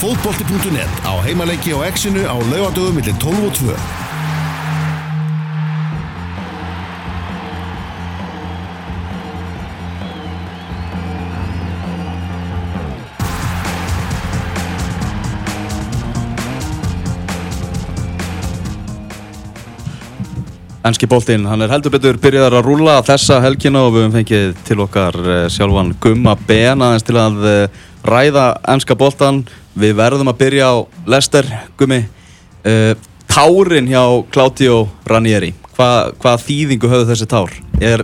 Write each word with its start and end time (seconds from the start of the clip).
fótbolti.net 0.00 1.02
á 1.04 1.12
heimaleiki 1.20 1.74
og 1.76 1.82
exinu 1.84 2.22
á 2.24 2.32
laugadögu 2.32 2.94
millir 2.96 3.12
12 3.20 3.44
og 3.44 3.52
2. 3.52 3.74
Ennski 20.80 21.04
boltinn, 21.04 21.44
hann 21.44 21.60
er 21.60 21.68
heldur 21.68 21.92
betur 21.92 22.16
byrjaðar 22.16 22.62
að 22.62 22.64
rúla 22.70 22.96
þessa 23.04 23.42
helgina 23.44 23.84
og 23.84 23.92
við 23.92 24.06
höfum 24.06 24.16
fengið 24.16 24.54
til 24.64 24.80
okkar 24.80 25.18
uh, 25.20 25.44
sjálfan 25.52 25.92
Gumma 26.00 26.38
Ben 26.48 26.80
aðeins 26.80 27.04
til 27.04 27.20
að 27.20 27.42
uh, 27.44 27.82
ræða 28.08 28.54
ennska 28.72 28.96
boltan. 28.96 29.44
Við 29.78 29.94
verðum 29.98 30.32
að 30.32 30.40
byrja 30.40 30.66
á 30.66 30.74
Lester, 31.10 31.46
Gummi. 31.78 32.02
Uh, 32.66 32.94
tárin 33.30 33.88
hjá 33.88 34.02
Claudio 34.32 34.88
Ranieri, 35.06 35.52
Hva, 35.76 36.10
hvað 36.20 36.42
þýðingu 36.44 36.90
höfðu 36.90 37.08
þessi 37.12 37.28
tár? 37.30 37.52
Er, 37.80 38.02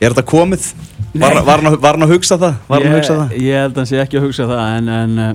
er 0.00 0.14
þetta 0.14 0.24
komið? 0.26 0.70
Var, 1.12 1.36
var, 1.44 1.60
hann 1.60 1.70
að, 1.70 1.76
var 1.82 1.98
hann 1.98 2.06
að 2.06 2.14
hugsa 2.16 2.38
það? 2.40 2.56
Var 2.68 2.82
hann 2.82 2.92
að 2.92 2.96
hugsa 2.98 3.18
það? 3.18 3.34
Ég, 3.36 3.44
ég 3.44 3.62
held 3.62 3.74
að 3.74 3.82
hann 3.82 3.90
sé 3.90 4.00
ekki 4.02 4.18
að 4.18 4.26
hugsa 4.26 4.48
það 4.48 4.72
en, 4.78 4.90
en 4.96 5.22
uh, 5.22 5.28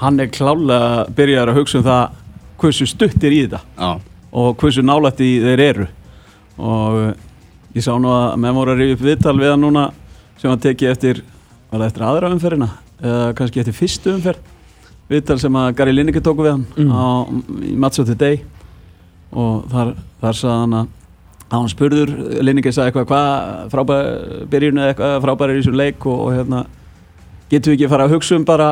hann 0.00 0.22
er 0.22 0.30
klálega 0.34 1.04
byrjaður 1.18 1.52
að 1.52 1.60
hugsa 1.60 1.80
um 1.80 1.86
það 1.88 2.16
hversu 2.62 2.88
stutt 2.88 3.26
er 3.26 3.36
í 3.36 3.42
þetta 3.44 3.60
Já. 3.64 3.90
og 4.40 4.56
hversu 4.62 4.84
nálægt 4.86 5.22
í 5.24 5.30
þeir 5.42 5.64
eru 5.66 5.90
og 6.54 6.98
uh, 7.00 7.12
ég 7.74 7.86
sá 7.86 7.92
nú 7.98 8.12
að 8.14 8.48
að 8.48 8.72
rifja 8.78 8.96
upp 8.98 9.04
viðtal 9.08 9.36
við 9.40 9.52
hann 9.54 9.64
núna 9.66 9.84
sem 10.38 10.50
hann 10.50 10.62
teki 10.62 10.90
eftir, 10.90 11.22
var 11.70 11.82
það 11.82 11.88
eftir 11.88 12.06
aðra 12.08 12.32
umferðina 12.34 12.70
eða 13.02 13.34
kannski 13.38 13.60
eftir 13.62 13.76
fyrstu 13.76 14.12
umferð. 14.14 14.38
Viðtal 15.10 15.38
sem 15.38 15.52
að 15.60 15.74
Gary 15.76 15.92
Lineker 15.92 16.20
tóku 16.24 16.44
við 16.46 16.52
hann 16.54 16.66
Mm. 16.76 16.92
á, 16.92 17.04
í 17.68 17.74
Match 17.76 17.98
of 18.00 18.06
the 18.06 18.14
Day. 18.14 18.42
Og 19.32 19.64
þar, 19.70 19.94
þar 20.22 20.32
sagði 20.38 20.60
hann 20.60 20.72
að 20.78 20.86
hann 21.50 21.68
spurður, 21.68 22.10
Lineker 22.42 22.72
sagði 22.72 22.92
eitthvað 22.92 23.06
hvað 23.10 23.70
frábær 23.70 24.48
byrjun 24.50 24.78
eða 24.80 24.94
eitthvað 24.94 25.20
frábær 25.26 25.50
er 25.50 25.54
í 25.58 25.60
þessum 25.62 25.76
leik? 25.76 26.06
Og, 26.06 26.20
og 26.24 26.32
hérna 26.38 26.64
getum 27.50 27.70
við 27.72 27.76
ekki 27.78 27.86
að 27.86 27.94
fara 27.94 28.04
að 28.08 28.14
hugsa 28.16 28.36
um 28.36 28.44
bara 28.48 28.68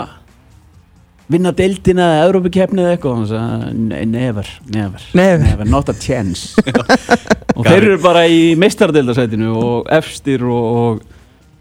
vinna 1.33 1.53
deildina 1.57 2.07
eða 2.17 2.25
Európa-keppni 2.31 2.83
eða 2.83 2.97
eitthvað? 2.97 3.13
Og 3.13 3.17
hann 3.19 3.29
sagði, 3.29 3.75
"Nei, 3.79 4.05
never, 4.05 4.49
never. 4.75 5.01
Never. 5.15 5.45
never, 5.45 5.65
not 5.65 5.89
a 5.89 5.93
chance. 5.95 6.55
Og 7.57 7.67
þeir 7.67 7.83
eru 7.85 7.99
bara 8.03 8.25
í 8.27 8.55
meistardeildarsætinu 8.57 9.53
og 9.55 9.87
efstir 9.93 10.43
og, 10.43 10.65
og 10.73 11.03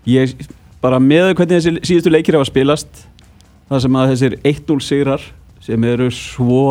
ég 0.08 0.32
bara 0.82 1.00
með 1.02 1.34
hvernig 1.36 1.60
þessi 1.60 1.86
síðustu 1.88 2.14
leikir 2.14 2.38
hafa 2.38 2.50
spilast 2.50 3.06
það 3.70 3.84
sem 3.86 4.00
að 4.00 4.12
þessir 4.14 4.38
1-0 4.42 4.80
sigrar 4.86 5.28
sem 5.62 5.88
eru 5.88 6.10
svo 6.16 6.64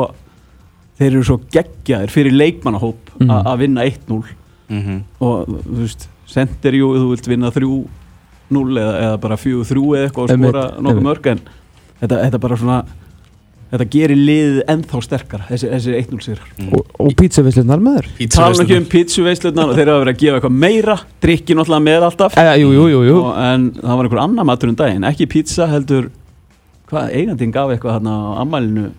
þeir 0.98 1.10
eru 1.12 1.24
svo 1.26 1.38
geggjaðir 1.54 2.12
fyrir 2.12 2.36
leikmannahóp 2.36 3.14
mm. 3.20 3.32
að 3.40 3.64
vinna 3.64 3.88
1-0 3.88 4.36
Mm 4.70 5.00
og 5.18 5.48
þú 5.50 5.80
veist, 5.80 6.04
sendir 6.30 6.76
jú 6.78 6.92
þú 6.94 7.08
vilt 7.10 7.26
vinna 7.26 7.48
3-0 7.50 8.60
eða, 8.78 8.92
eða 9.00 9.16
bara 9.18 9.38
4-3 9.40 9.80
eða 9.82 10.04
eitthvað 10.06 10.22
og 10.22 10.30
skora 10.30 10.62
nokkuð 10.78 11.02
mörg 11.02 11.26
en 11.32 11.40
þetta, 11.98 12.20
þetta 12.20 12.40
bara 12.44 12.58
svona 12.60 12.76
þetta 13.70 13.86
gerir 13.92 14.18
liðið 14.18 14.56
ennþá 14.72 15.00
sterkara 15.04 15.46
þessi, 15.46 15.68
þessi 15.70 15.92
1-0 16.00 16.24
sigrar. 16.24 16.48
Og, 16.74 16.88
og 17.04 17.12
pizzavislunar 17.18 17.82
maður 17.84 18.08
tala 18.34 18.64
ekki 18.64 18.78
um 18.80 18.88
pítsuveislunar 18.90 19.70
og 19.70 19.78
þeir 19.78 19.92
hafa 19.92 20.02
verið 20.02 20.14
að 20.14 20.24
gefa 20.24 20.40
eitthvað 20.40 20.56
meira 20.64 20.96
drikki 21.22 21.56
náttúrulega 21.58 21.86
með 21.86 22.06
alltaf. 22.08 22.38
Æja, 22.40 22.56
jú, 22.58 22.72
jú, 22.74 22.88
jú, 22.90 23.04
jú. 23.06 23.20
og, 23.22 23.30
en 23.46 23.68
það 23.78 23.94
var 24.00 24.08
einhver 24.08 24.22
annar 24.24 24.48
matur 24.50 24.72
um 24.72 24.80
daginn 24.80 25.06
ekki 25.06 25.28
pizza 25.30 25.70
heldur 25.70 26.10
hvað, 26.90 27.14
eigandinn 27.20 27.54
gaf 27.54 27.70
eitthvað 27.76 28.00
hérna 28.00 28.18
á 28.18 28.30
ammælinu 28.42 28.90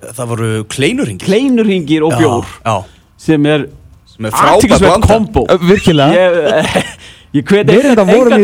Það 0.00 0.30
voru 0.30 0.50
kleinurringi. 0.72 1.26
kleinurhingir 1.26 2.06
og 2.06 2.14
bjór 2.16 2.46
Já, 2.64 2.76
sem 3.20 3.46
er 3.50 3.66
sem 4.08 4.28
er 4.28 4.32
frábært 4.32 4.54
aðtiklisvert 4.54 4.94
blanda. 4.94 5.08
kombo. 5.10 5.42
Virkilega. 5.68 6.14
Ég, 6.16 6.78
ég 7.36 7.44
hveti 7.50 7.74
til 7.74 7.82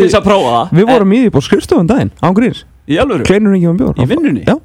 þess 0.03 0.19
að 0.19 0.27
prófa 0.27 0.50
það. 0.53 0.75
Við 0.77 0.91
vorum 0.91 1.15
í 1.16 1.21
því 1.22 1.33
búið 1.33 1.47
skrifstofum 1.49 1.89
daginn 1.89 2.12
Án 2.21 2.37
gríns. 2.37 2.66
Í 2.87 2.99
alvöru? 3.00 3.25
Kleinur 3.27 3.56
ekki 3.56 3.71
um 3.71 3.78
bjór. 3.81 3.97
Í 3.97 4.09
vinnunni? 4.10 4.44
Já 4.44 4.59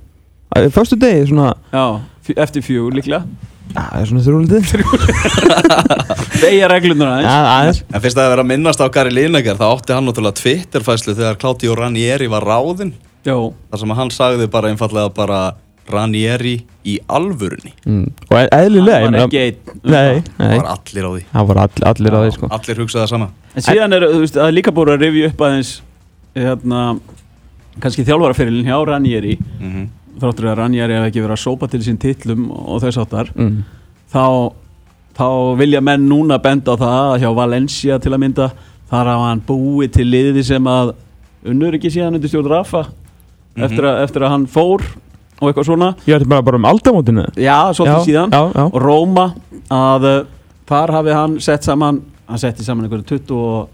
Æ, 0.52 0.68
Föstu 0.74 0.98
degi 1.00 1.30
svona 1.30 1.54
Já, 1.72 2.02
eftir 2.36 2.64
fjögur 2.66 2.96
líklega. 2.98 3.24
Það 3.72 3.94
er 4.02 4.10
svona 4.10 4.24
þrjúlítið. 4.26 4.64
Beigja 6.42 6.68
reglunar 6.68 7.22
aðeins. 7.24 7.80
En 7.88 8.04
fyrst 8.04 8.18
að 8.18 8.26
það 8.26 8.34
vera 8.34 8.44
að 8.44 8.50
minnast 8.50 8.84
á 8.84 8.88
Gary 8.92 9.14
Lineker? 9.16 9.56
Þá 9.60 9.68
átti 9.70 9.96
hann 9.96 10.10
náttúrulega 10.10 10.40
Twitterfæslu 10.42 11.16
þegar 11.16 11.40
Claudio 11.40 11.76
Ranieri 11.80 12.28
var 12.32 12.44
ráðinn. 12.48 12.92
Þar 13.24 13.80
sem 13.84 13.94
hann 14.02 14.12
sagði 14.12 14.50
bara 14.52 14.74
einfallega 14.74 15.14
bara 15.16 15.40
Ranieri 15.92 16.58
í 16.88 16.98
alvörunni. 17.08 17.72
Mm. 17.86 18.10
Og 18.28 18.36
e- 18.42 18.50
eðlilega 18.58 19.06
hann 19.06 19.18
var 19.18 19.30
ekki 19.30 19.42
einn 19.46 19.72
um 19.72 19.80
Nei, 19.94 20.20
nei. 20.36 20.58
Var 20.58 20.70
allir 20.74 21.08
á 21.08 21.12
því. 21.14 21.24
Það 21.32 21.48
var 21.52 21.62
all, 21.64 21.86
allir 21.94 22.18
að 22.18 22.26
því 22.26 22.36
sko. 22.36 22.52
allir 22.58 22.84
hugsaði 22.84 23.04
það 23.06 23.14
sama. 23.14 23.30
En 23.56 23.68
síðan 23.70 23.98
er, 23.98 24.08
veist, 24.20 24.42
líka 24.52 24.76
búið 24.76 24.94
að 24.98 25.08
rifja 25.08 25.32
upp 25.32 25.48
aðeins 25.48 25.72
hérna, 26.36 26.84
kannski 27.84 28.06
þjálfaraferilin 28.08 28.68
hjá 28.68 28.78
Ranieri. 28.92 29.38
Mm 29.40 29.72
-hmm. 29.72 29.90
Þráttur 30.22 30.50
að 30.52 30.58
Ranieri 30.62 30.98
hef 30.98 31.08
ekki 31.10 31.24
verið 31.26 31.36
að 31.38 31.44
sópa 31.44 31.70
til 31.72 31.82
sín 31.86 32.00
titlum 32.02 32.48
og 32.54 32.82
þess 32.84 33.02
áttar 33.04 33.32
mm. 33.36 33.58
þá, 34.14 34.24
þá 35.18 35.28
vilja 35.60 35.82
menn 35.84 36.08
núna 36.10 36.40
benda 36.44 36.76
á 36.76 36.82
það 36.82 36.98
að 37.12 37.20
hjá 37.26 37.30
Valencia 37.42 38.00
til 38.02 38.14
að 38.16 38.22
mynda 38.26 38.50
þar 38.92 39.12
hafa 39.14 39.30
hann 39.32 39.44
búið 39.48 39.94
til 40.00 40.08
liði 40.12 40.44
sem 40.48 40.68
að 40.68 40.94
unnur 41.52 41.78
ekki 41.78 41.90
síðan 41.94 42.18
undir 42.20 42.32
stjórn 42.32 42.52
Rafa 42.54 42.86
Mhm. 43.52 43.64
eftir, 43.68 43.84
að, 43.84 43.98
eftir 44.06 44.24
að 44.24 44.30
hann 44.32 44.44
fór 44.48 44.82
og 45.42 45.50
eitthvað 45.50 45.66
svona 45.68 45.88
Ég 46.08 46.16
ætti 46.22 46.28
bara 46.32 46.42
bara 46.48 46.56
um 46.56 46.68
aldamótinu 46.70 47.26
já, 47.36 47.58
svolítið 47.76 48.06
síðan 48.06 48.32
Já, 48.32 48.42
já 48.56 48.64
og 48.64 48.78
Róma 48.80 49.26
að 49.68 50.06
uh, 50.08 50.20
þar 50.70 50.94
hafi 50.96 51.12
hann 51.18 51.34
sett 51.44 51.68
saman 51.68 51.98
hann 52.30 52.40
setti 52.40 52.64
saman 52.64 52.86
einhverju 52.88 53.04
20 53.12 53.34
og 53.36 53.68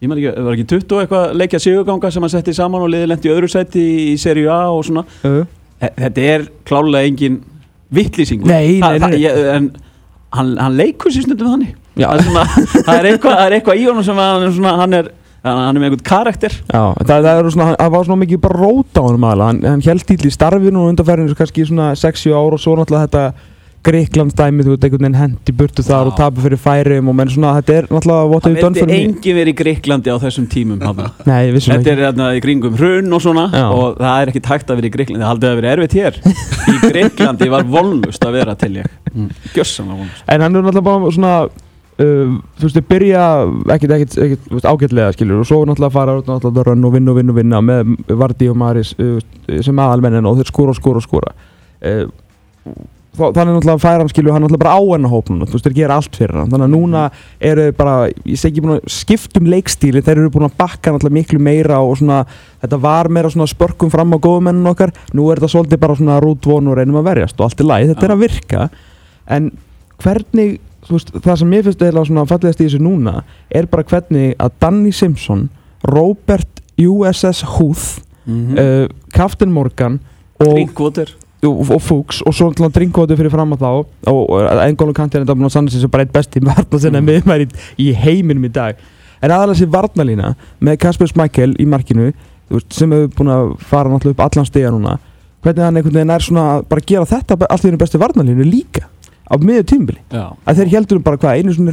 ég 0.00 0.08
maður 0.08 0.22
ekki, 0.22 0.44
var 0.46 0.56
ekki 0.56 0.64
20 0.72 0.94
og 0.96 1.02
eitthvað 1.04 1.34
leikja 1.42 1.60
sigurganga 1.60 2.10
sem 2.14 2.24
hann 2.24 2.32
setti 2.32 2.54
saman 2.56 2.86
og 2.86 2.88
liði 2.94 3.10
lendi 3.12 3.28
í 3.28 3.34
öðru 3.34 3.50
seti 3.52 3.82
í, 3.84 4.00
í 4.14 4.16
serju 4.24 4.48
A 4.48 4.62
og 4.72 4.80
svona 4.88 5.04
Jú. 5.20 5.44
Þe- 5.44 5.44
þetta 5.82 6.26
er 6.34 6.44
klálega 6.68 7.08
engin 7.10 7.40
vittlýsingur 7.92 8.52
en 8.52 9.72
hann, 10.32 10.52
hann 10.56 10.76
leikur 10.78 11.12
sér 11.12 11.26
stundum 11.26 11.56
þannig. 11.56 11.74
Já. 11.98 12.08
það 12.16 12.94
er, 12.94 12.98
er 12.98 13.10
eitthvað, 13.10 13.34
það 13.34 13.44
er 13.46 13.56
eitthvað 13.58 13.82
í 13.82 13.88
honum 13.90 14.06
sem 14.06 14.22
hann 14.22 14.46
er, 14.46 14.54
svona, 14.56 14.76
hann 14.80 14.96
er 15.00 15.10
hann 15.42 15.74
er 15.74 15.80
með 15.80 15.88
einhvern 15.88 16.04
karakter. 16.06 16.54
Já, 16.70 16.82
það, 17.02 17.26
það, 17.26 17.48
svona, 17.54 17.70
það 17.74 17.94
var 17.96 18.04
svona 18.06 18.22
mikið 18.22 18.42
bara 18.44 18.60
rót 18.60 18.98
á 18.98 19.02
honum 19.02 19.26
hann, 19.26 19.82
held 19.82 20.04
til 20.06 20.28
í 20.28 20.32
starfinu 20.32 20.84
og 20.84 20.92
undanferðinu 20.92 21.38
kannski 21.38 21.66
svona 21.66 21.88
6-7 21.98 22.30
ár 22.36 22.56
og 22.56 22.62
svo 22.62 22.76
náttúrulega 22.78 23.08
þetta 23.08 23.50
Greiklandsdæmi, 23.82 24.62
þú 24.62 24.74
veit, 24.76 24.84
einhvern 24.86 25.02
veginn 25.02 25.16
hendi 25.18 25.52
burtu 25.58 25.82
þar 25.82 26.10
og 26.12 26.14
tapu 26.18 26.42
fyrir 26.44 26.60
færium 26.62 27.08
og 27.10 27.16
menn 27.18 27.30
svona, 27.32 27.56
þetta 27.58 27.74
er 27.80 27.88
náttúrulega 27.90 28.28
what 28.30 28.44
það 28.44 28.52
have 28.52 28.60
you 28.60 28.62
done 28.62 28.76
vildi 28.76 28.84
for 28.84 28.92
me? 28.92 28.98
engin 29.08 29.38
verið 29.40 29.52
í 29.52 29.56
Greiklandi 29.58 30.12
á 30.14 30.16
þessum 30.22 30.46
tímum 30.52 30.78
þarna. 30.84 31.08
Nei, 31.30 31.40
ég 31.48 31.56
vissum 31.56 31.72
Þetta 31.74 31.82
ekki. 31.82 31.94
er 31.96 32.04
hérna 32.06 32.28
í 32.36 32.44
kringum 32.44 32.78
hrun 32.78 33.16
og 33.18 33.24
svona 33.24 33.48
Já. 33.50 33.64
og 33.74 33.98
það 33.98 34.22
er 34.22 34.32
ekki 34.32 34.44
tækt 34.46 34.70
að 34.70 34.80
vera 34.80 34.90
í 34.90 34.94
Greiklandi 34.94 35.24
það 35.24 35.32
haldið 35.32 35.50
að 35.50 35.58
vera 35.62 35.74
erfitt 35.74 35.98
hér. 35.98 36.20
Í 36.22 36.76
Greiklandi 36.86 37.50
var 37.56 37.66
volnust 37.74 38.28
að 38.28 38.38
vera 38.38 38.56
til 38.62 38.72
ég. 38.78 38.96
Mm. 39.12 39.28
Gjössanlega 39.56 39.98
volnust 40.04 40.30
En 40.30 40.46
hann 40.46 40.56
er 40.56 40.66
náttúrulega 40.68 40.86
bara 40.86 41.12
svona 41.18 41.34
uh, 41.42 42.38
þú 42.62 42.68
veist, 42.68 42.78
þau 42.78 42.88
byrja 42.94 43.26
ekkert, 43.74 43.96
ekkert, 43.98 44.16
ekkert 44.28 44.48
veist, 44.54 44.70
ágætlega 44.70 45.12
skilur 45.18 45.42
og 45.42 45.50
svo 45.50 45.58
náttúrulega 45.66 45.96
fara 45.98 46.16
náttúrulega 46.22 46.68
rönn 46.70 46.86
og 46.86 46.94
vinna 46.94 47.12
og 47.12 47.18
vinna 47.18 47.34
og 47.34 47.42
vinna 47.42 47.62
með 47.66 47.94
Vardí 48.22 48.48
og 48.52 48.58
Maris 48.62 48.94
uh, 49.02 49.18
sem 49.58 49.82
aðalmennin 49.82 50.30
og 50.30 50.38
þeir 50.38 50.52
skora 50.54 50.74
og 50.76 50.78
skora 50.78 51.02
og 51.02 51.08
skora. 51.10 51.34
Uh, 51.82 52.06
þannig 53.12 53.58
náttúrulega 53.58 53.82
færa 53.82 54.00
hann 54.00 54.08
skilur 54.08 54.32
hann 54.32 54.44
náttúrulega 54.46 54.62
bara 54.64 54.76
á 54.78 54.82
hennar 54.88 55.12
hópnum 55.12 55.42
þú 55.44 55.56
veist, 55.56 55.66
þeir 55.66 55.76
gera 55.76 55.98
allt 56.00 56.16
fyrir 56.16 56.38
hann. 56.40 56.52
Þannig 56.52 56.66
að 56.66 56.72
núna 56.72 57.02
eru 57.50 57.66
þeir 57.66 57.76
bara, 57.76 57.96
ég 58.08 58.40
segi 58.40 58.52
ekki 58.52 58.64
búin 58.64 58.74
að 58.78 58.94
skiptum 58.94 59.50
leikstíli, 59.52 60.02
þeir 60.06 60.22
eru 60.22 60.32
búin 60.32 60.48
að 60.48 60.56
bakka 60.62 60.94
náttúrulega 60.94 61.18
miklu 61.18 61.40
meira 61.42 61.80
og 61.84 61.98
svona 62.00 62.22
þetta 62.62 62.80
var 62.86 63.10
meira 63.12 63.32
svona 63.34 63.50
spörkum 63.52 63.92
fram 63.92 64.16
á 64.16 64.18
góðumennun 64.22 64.72
okkar 64.72 64.94
nú 65.12 65.28
er 65.28 65.42
þetta 65.42 65.52
svolítið 65.56 65.82
bara 65.84 65.98
svona 66.00 66.20
rútvon 66.24 66.72
og 66.72 66.78
reynum 66.78 67.00
að 67.02 67.08
verjast 67.10 67.40
og 67.40 67.48
allt 67.50 67.60
er 67.60 67.68
læg, 67.68 67.88
þetta 67.92 68.08
er 68.08 68.14
að 68.16 68.22
virka. 68.24 68.68
En 69.36 69.50
hvernig 70.02 70.56
þú 70.86 70.96
veist, 70.96 71.12
það 71.22 71.40
sem 71.42 71.52
mér 71.52 71.66
finnst 71.66 71.82
eiginlega 71.84 72.08
svona 72.08 72.28
fallegast 72.30 72.62
í 72.62 72.66
þessu 72.66 72.80
núna 72.82 73.18
er 73.52 73.68
bara 73.70 73.84
hvernig 73.86 74.32
að 74.42 74.56
Danny 74.62 74.94
Simpson 74.94 75.50
Robert 75.88 76.62
USS 76.80 77.44
Huth 77.58 78.00
mm 78.24 78.56
uh, 78.56 78.88
Captain 79.12 79.50
Morgan 79.52 80.00
og, 81.42 81.62
Drinkwater 81.66 82.22
og, 82.26 82.34
svo 82.36 82.48
náttúrulega 82.50 82.74
drinkvóti 82.76 83.16
fyrir 83.18 83.32
fram 83.34 83.54
að 83.56 83.62
þá 83.64 83.70
og, 84.12 84.34
Engólu 84.66 84.94
Kanti 84.94 85.18
er 85.18 85.24
þetta 85.24 85.34
búin 85.38 85.48
að 85.48 85.54
sanna 85.56 85.70
sem 85.74 85.90
bara 85.90 86.06
eitt 86.06 86.12
besti 86.14 86.42
varna 86.48 86.78
sinna 86.78 87.00
Mm. 87.00 87.06
mm. 87.06 87.12
miðmæri 87.12 87.46
í, 87.48 87.88
í 87.88 87.92
heiminum 87.98 88.44
í 88.46 88.52
dag. 88.52 88.76
En 89.22 89.30
aðalega 89.30 89.58
sér 89.62 89.70
varnalína 89.72 90.34
með 90.60 90.78
Kasper 90.82 91.10
Smækkel 91.10 91.54
í 91.62 91.66
markinu 91.66 92.12
sem 92.70 92.90
hefur 92.92 93.10
búin 93.18 93.32
að 93.34 93.52
fara 93.64 93.90
náttúrulega 93.90 94.16
upp 94.18 94.24
allan 94.26 94.46
stiga 94.48 94.70
núna. 94.74 94.98
Hvernig 95.42 95.64
hann 95.64 95.76
einhvern 95.80 95.94
veginn 95.98 96.10
er 96.14 96.22
svona 96.22 96.42
að 96.56 96.66
bara 96.70 96.84
gera 96.86 97.06
þetta 97.10 97.36
be- 97.40 97.46
allt 97.50 97.64
í 97.66 97.78
besti 97.80 97.98
varnalínu 97.98 98.44
líka 98.46 98.84
á 99.26 99.34
miður 99.40 99.64
tímbili 99.70 99.98
að 100.12 100.58
þeir 100.60 100.70
heldur 100.76 100.98
bara 101.02 101.16
hvað 101.16 101.38
einu 101.40 101.54
svona 101.56 101.72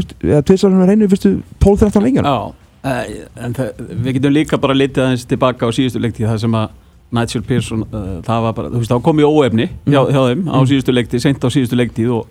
fyrstu- 0.00 0.16
eða 0.26 0.42
tvisarinn 0.48 0.86
reynuð 0.88 1.06
í 1.06 1.12
fyrstu 1.12 1.32
12-13 1.62 2.02
lengjana 2.06 2.32
Já, 2.32 2.54
eh, 2.90 3.26
en 3.44 3.54
það, 3.54 3.70
við 4.02 4.16
getum 4.16 4.32
líka 4.34 4.58
bara 4.62 4.74
litið 4.74 5.02
aðeins 5.04 5.26
tilbaka 5.28 5.66
á 5.66 5.70
síðustu 5.76 6.00
leiktíð 6.02 6.30
þar 6.32 6.40
sem 6.40 6.56
að 6.58 6.68
Nigel 7.14 7.42
Pearson, 7.46 7.84
uh, 7.92 8.06
það 8.26 8.40
var 8.48 8.56
bara, 8.56 8.70
þú 8.72 8.80
veist, 8.82 8.90
þá 8.90 9.02
kom 9.06 9.20
í 9.22 9.26
óefni 9.28 9.68
hjá, 9.86 10.00
hjá 10.10 10.20
þeim 10.30 10.42
á 10.50 10.58
síðustu 10.66 10.94
leiktíð, 10.96 11.22
seint 11.22 11.44
á 11.46 11.48
síðustu 11.54 11.78
leiktíð 11.78 12.10
og 12.16 12.26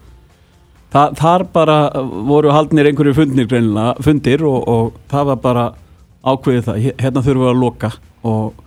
það, 0.91 1.15
þar 1.21 1.45
bara 1.55 1.77
voru 2.27 2.51
haldnir 2.51 2.89
einhverju 2.91 3.15
fundir 3.17 3.47
greinilega, 3.51 3.95
fundir 4.03 4.43
og, 4.47 4.59
og 4.67 4.99
það 5.11 5.29
var 5.31 5.39
bara 5.45 5.65
ákveðið 6.25 6.67
það, 6.67 6.81
Hér- 6.83 6.99
hérna 7.05 7.23
þurfum 7.25 7.45
við 7.45 7.53
að 7.53 7.61
loka 7.63 7.91
og 8.25 8.61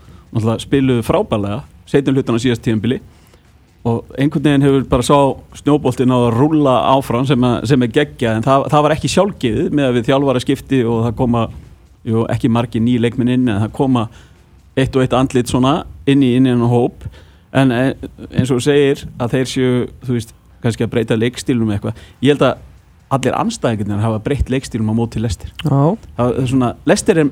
spiluðu 0.63 1.05
frábælega 1.07 1.61
setjum 1.89 2.17
hlutan 2.19 2.37
á 2.37 2.45
síðast 2.45 2.65
tíðanbili 2.65 2.99
og 3.89 4.11
einhvern 4.21 4.45
veginn 4.45 4.65
hefur 4.67 4.85
bara 4.91 5.05
sá 5.07 5.17
snjóboltinn 5.61 6.13
á 6.13 6.19
að 6.19 6.35
rúlla 6.37 6.75
áfram 6.97 7.25
sem, 7.29 7.45
að, 7.47 7.61
sem 7.71 7.85
er 7.87 7.93
geggja 7.95 8.35
en 8.37 8.45
það, 8.45 8.67
það 8.73 8.85
var 8.85 8.95
ekki 8.97 9.11
sjálfgeðið 9.13 9.71
með 9.79 9.87
að 9.89 9.97
við 9.99 10.09
þjálfara 10.11 10.43
skipti 10.45 10.81
og 10.85 11.05
það 11.07 11.15
koma 11.21 11.45
jú, 12.09 12.25
ekki 12.35 12.51
margir 12.53 12.85
ný 12.85 12.97
leikminn 13.01 13.33
inn 13.37 13.49
en 13.49 13.63
það 13.65 13.73
koma 13.79 14.09
eitt 14.79 14.95
og 14.99 15.03
eitt 15.07 15.17
andlit 15.17 15.51
svona 15.51 15.73
inn 16.09 16.23
í 16.25 16.33
inn 16.39 16.49
í 16.49 16.53
hennar 16.55 16.73
hóp. 16.73 17.05
En 17.53 17.73
eh, 17.73 17.93
eins 18.37 18.51
og 18.53 18.61
segir 18.65 19.05
að 19.19 19.37
þeir 19.37 19.53
séu 19.53 19.75
þú 20.05 20.17
veist, 20.19 20.35
kannski 20.63 20.85
að 20.85 20.91
breyta 20.97 21.17
leikstílum 21.17 21.71
eitthvað, 21.77 22.01
ég 22.25 22.35
held 22.35 22.43
að 22.49 22.65
allir 23.09 23.33
anstæðingarnir 23.41 24.03
hafa 24.05 24.19
breytt 24.21 24.51
leikstílum 24.53 24.91
á 24.93 24.95
móti 24.99 25.21
lestir 25.23 25.49
er 25.65 26.49
svona, 26.51 26.75
lestir 26.85 27.17
er, 27.23 27.31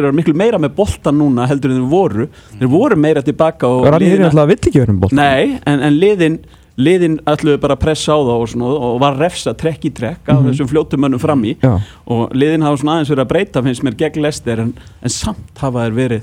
eru 0.00 0.12
miklu 0.16 0.32
meira 0.32 0.56
með 0.62 0.72
boltan 0.78 1.18
núna 1.20 1.44
heldur 1.50 1.74
en 1.74 1.82
þeir 1.82 1.90
voru. 1.92 2.26
Þeir 2.56 2.70
voru 2.72 2.96
meira 2.96 3.20
tilbaka 3.26 3.68
og 3.68 3.84
liðin- 4.00 4.22
er 4.24 4.30
alltaf 4.30 4.48
vill 4.48 4.56
ekki 4.62 4.80
verið 4.80 4.94
um 4.94 5.02
bótt 5.02 5.12
Nei, 5.18 5.58
en, 5.68 5.82
en 5.90 5.98
liðin 6.00 6.38
liðin 6.80 7.18
ætluðu 7.28 7.60
bara 7.60 7.74
að 7.76 7.82
pressa 7.82 8.14
á 8.16 8.18
það 8.24 8.32
og, 8.40 8.48
svona, 8.48 8.68
og 8.88 9.00
var 9.02 9.18
refsa 9.20 9.52
trekk 9.52 9.84
í 9.84 9.92
trekk 9.92 10.30
af 10.32 10.38
Mhm. 10.40 10.46
þessum 10.48 10.68
fljótum 10.72 11.00
mönnum 11.04 11.20
fram 11.20 11.42
í. 11.44 11.56
Já, 11.60 11.74
og 12.08 12.32
liðin 12.32 12.62
hafa 12.64 12.80
svona 12.80 12.94
aðeins 12.96 13.10
verið 13.12 13.24
að 13.26 13.32
breyta 13.34 13.62
finnst 13.66 13.84
mér 13.84 13.96
gegn 14.00 14.22
lestir 14.24 14.58
en, 14.64 14.72
en 15.02 15.08
samt 15.12 15.58
hafa 15.60 15.84
þeir 15.84 15.98
verið 16.00 16.22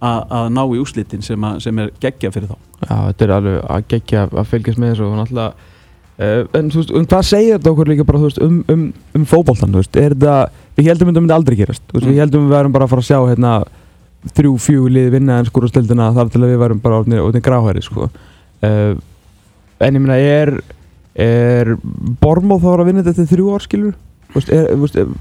að, 0.00 0.20
að 0.38 0.46
ná 0.56 0.62
í 0.64 0.78
úslitin 0.80 1.22
sem, 1.24 1.44
að, 1.44 1.58
sem 1.64 1.78
er 1.82 1.90
geggja 2.02 2.30
fyrir 2.34 2.48
þá 2.50 2.56
já, 2.56 2.94
þetta 3.10 3.26
er 3.26 3.32
alveg 3.36 3.58
að 3.76 3.84
gegja 3.92 4.22
að 4.30 4.48
fylgjast 4.54 4.80
með 4.80 4.92
þessu 4.94 5.06
og 5.08 5.18
náttúrulega 5.18 5.50
uh, 5.50 6.58
En 6.60 6.70
þú 6.72 6.80
veist, 6.80 6.94
um 6.96 7.06
hvað 7.10 7.26
segir 7.30 7.58
þetta 7.58 7.72
okkur 7.74 7.90
líka 7.92 8.06
bara, 8.08 8.22
veist, 8.24 8.40
um, 8.44 8.62
um, 8.72 8.86
um 9.18 9.26
fótboltan, 9.28 9.72
þú 9.74 9.82
veist, 9.82 10.00
er 10.00 10.16
þetta 10.16 10.36
Við 10.80 10.88
heldum 10.88 11.10
þetta 11.10 11.20
myndi 11.24 11.36
aldrei 11.36 11.56
gerast, 11.60 11.84
þú 11.90 11.98
veist, 11.98 12.06
Mm. 12.06 12.12
við 12.14 12.22
heldum 12.24 12.46
við 12.46 12.56
værum 12.56 12.72
bara 12.72 12.86
að 12.86 12.92
fara 12.94 13.02
að 13.04 13.08
sjá 13.10 13.18
hérna 13.28 13.52
þrjú, 14.36 14.52
fjú 14.60 14.88
lið 14.92 15.08
vinna 15.14 15.38
en 15.40 15.48
skúra 15.48 15.68
stildina 15.68 16.10
þar 16.16 16.30
til 16.32 16.40
að 16.42 16.50
við 16.54 16.60
værum 16.62 16.80
bara 16.84 17.00
átni, 17.02 17.20
átni 17.20 17.40
gráhæri, 17.44 17.82
sko 17.84 18.06
uh, 18.08 18.94
En 19.80 19.96
ég 19.96 20.00
meina, 20.00 20.16
er, 20.16 20.54
er 21.16 21.74
Bormóð 22.20 22.64
þá 22.64 22.70
að 22.74 22.86
vinna 22.88 23.04
þetta 23.04 23.16
til 23.20 23.30
þrjú 23.34 23.52
ár, 23.54 23.64
skilur? 23.64 23.94
Þú 24.30 24.40
veist, 24.82 24.98
er, 25.00 25.12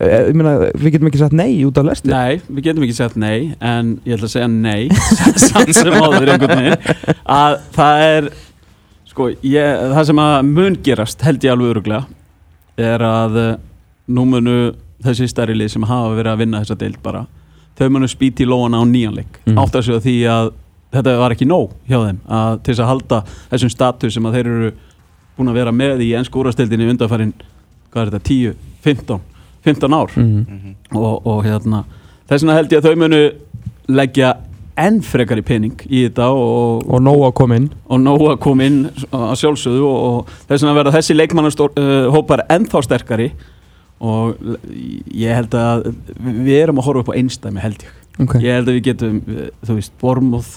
ég 0.00 0.36
meina, 0.38 0.52
við 0.80 0.94
getum 0.94 1.08
ekki 1.10 1.20
sagt 1.20 1.34
nei 1.36 1.58
út 1.68 1.76
af 1.80 1.84
lesti 1.90 2.08
Nei, 2.08 2.38
við 2.48 2.64
getum 2.70 2.86
ekki 2.86 2.96
sagt 2.96 3.18
nei 3.20 3.50
en 3.60 3.90
ég 4.08 4.16
ætla 4.16 4.28
að 4.30 4.34
segja 4.36 4.48
nei 4.48 4.88
samt 5.48 5.74
sem 5.76 5.92
áður 5.96 6.30
einhvern 6.34 6.62
veginn. 6.62 7.18
Að 7.30 7.56
það 7.76 8.04
er 8.06 8.30
sko, 9.10 9.28
ég, 9.44 9.82
það 9.92 10.06
sem 10.12 10.22
að 10.24 10.36
mun 10.48 10.78
gerast 10.86 11.26
held 11.26 11.44
ég 11.44 11.52
alveg 11.52 11.74
öruglega 11.74 12.04
er 12.80 13.04
að 13.04 13.36
eh, 13.42 13.52
nú 14.16 14.24
munu 14.30 14.56
þessi 15.04 15.28
stærri 15.30 15.54
lið 15.58 15.74
sem 15.74 15.84
hafa 15.88 16.14
verið 16.16 16.32
að 16.32 16.40
vinna 16.44 16.62
þessa 16.64 16.78
deild 16.80 16.98
bara 17.04 17.26
þau 17.80 17.86
munu 17.92 18.08
spýti 18.12 18.44
í 18.44 18.48
lóana 18.48 18.80
á 18.80 18.84
nýjanleik 18.84 19.38
Mm. 19.48 19.56
átt 19.62 19.76
að 19.78 19.86
segja 19.86 20.00
því 20.04 20.14
að 20.28 20.50
þetta 20.92 21.12
var 21.20 21.32
ekki 21.34 21.46
nóg 21.48 21.70
hjá 21.88 21.96
þeim 22.02 22.18
að, 22.28 22.56
til 22.64 22.72
þess 22.74 22.82
að 22.84 22.88
halda 22.90 23.18
þessum 23.52 23.70
status 23.72 24.14
sem 24.16 24.26
að 24.28 24.34
þeir 24.36 24.48
eru 24.50 24.70
búin 25.38 25.48
að 25.52 25.58
vera 25.60 25.72
með 25.72 26.02
í 26.04 26.10
ennsku 26.18 26.40
úrastildinni 26.42 26.88
undanfærin 26.92 27.30
hvað 27.90 28.02
er 28.02 28.10
þetta, 28.12 28.20
10, 28.28 28.56
15 28.84 29.20
15 29.66 29.96
ár. 29.96 30.14
Mm. 30.16 30.76
og, 30.96 31.26
og 31.26 31.42
hérna 31.44 31.84
þess 32.30 32.44
vegna 32.44 32.56
held 32.60 32.72
ég 32.72 32.80
að 32.80 32.88
þau 32.88 33.02
munu 33.02 33.20
leggja 33.90 34.34
enn 34.80 35.00
frekar 35.04 35.40
í 35.40 35.44
pening 35.44 35.82
í 35.88 36.04
þetta 36.06 36.30
og, 36.32 36.86
Og 36.88 37.02
nóg 37.04 37.24
að 37.26 37.34
koma 37.40 37.58
inn. 37.60 37.68
Og 37.90 38.00
nóg 38.00 38.26
að 38.30 38.38
koma 38.44 38.66
inn 38.68 38.80
að 39.10 39.34
sjálfsögðu 39.42 39.86
og, 39.86 39.98
og 40.10 40.34
þess 40.48 40.62
vegna 40.62 40.76
verða 40.78 40.94
þessi 40.96 41.16
leikmannahópar 41.18 42.44
uh, 42.44 42.54
ennþá 42.56 42.84
sterkari 42.86 43.30
og 44.00 44.38
ég 45.12 45.36
held 45.36 45.54
að 45.58 45.90
við 46.16 46.56
erum 46.62 46.80
að 46.80 46.88
horfa 46.88 47.04
upp 47.04 47.12
á 47.12 47.18
einstæmi 47.20 47.60
held 47.60 47.84
ég. 47.84 47.96
Okay. 48.20 48.42
ég 48.44 48.56
held 48.58 48.68
að 48.68 48.76
við 48.78 48.86
getum, 48.88 49.20
uh, 49.26 49.46
þú 49.66 49.76
veist, 49.78 49.94
Bormóð 50.00 50.50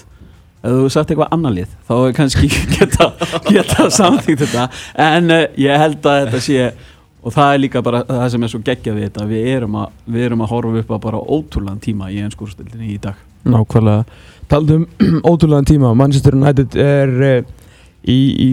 ef 0.64 0.72
þú 0.72 0.88
sagt 0.92 1.12
eitthvað 1.12 1.34
annar 1.36 1.52
lið 1.52 1.72
þá 1.84 1.94
er 1.98 2.14
kannski 2.16 2.48
geta, 2.78 3.10
geta 3.50 3.88
samþýgt 3.92 4.46
þetta. 4.46 4.68
En 5.10 5.34
uh, 5.34 5.44
ég 5.60 5.84
held 5.84 6.08
að 6.08 6.20
þetta 6.22 6.42
sé 6.46 6.70
og 7.24 7.32
það 7.32 7.54
er 7.54 7.60
líka 7.62 7.82
bara 7.84 8.04
það 8.04 8.26
sem 8.34 8.44
er 8.44 8.52
svo 8.52 8.60
geggjað 8.64 8.98
við 8.98 9.06
þetta 9.08 9.26
við 9.30 9.50
erum 9.54 9.76
að, 9.80 9.98
við 10.12 10.26
erum 10.28 10.44
að 10.44 10.50
horfa 10.52 10.80
upp 10.82 10.92
á 10.92 10.98
bara 11.06 11.20
ótrúlegan 11.24 11.80
tíma 11.82 12.10
í 12.12 12.20
ennskúrstildinni 12.20 12.90
í 12.92 13.00
dag. 13.00 13.20
Nákvæmlega. 13.48 14.04
Taldum 14.52 14.86
ótrúlegan 15.30 15.68
tíma. 15.68 15.94
Manchester 15.96 16.36
United 16.36 16.76
er 16.76 17.14
uh, 17.24 17.64
í, 18.04 18.18
í 18.44 18.48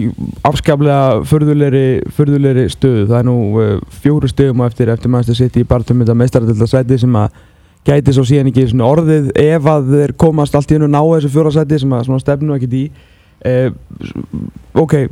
afskaplega 0.48 1.20
förðulegri, 1.28 2.66
stöðu. 2.72 3.06
Það 3.12 3.18
er 3.20 3.28
nú 3.28 3.38
uh, 3.60 3.72
fjóru 4.02 4.32
stöðum 4.32 4.64
eftir 4.64 4.92
eftir 4.92 5.12
Manchester 5.12 5.42
City 5.44 5.66
í 5.66 5.68
barðum 5.68 6.04
þetta 6.04 6.18
meistaradildasæti 6.24 7.02
sem 7.04 7.20
að 7.20 7.40
gæti 7.84 8.14
svo 8.14 8.24
síðan 8.24 8.52
ekki 8.52 8.68
orðið 8.86 9.32
ef 9.42 9.64
að 9.68 9.96
þeir 9.96 10.12
komast 10.16 10.54
allt 10.54 10.70
í 10.70 10.78
hennu 10.78 10.88
ná 10.88 11.00
þessu 11.02 11.32
fjóra 11.34 11.52
sæti 11.52 11.80
sem 11.82 11.92
að 11.92 12.14
stefnu 12.24 12.56
ekkert 12.56 12.78
í. 12.78 12.86
Uh, 13.42 13.74
ok, 14.78 15.02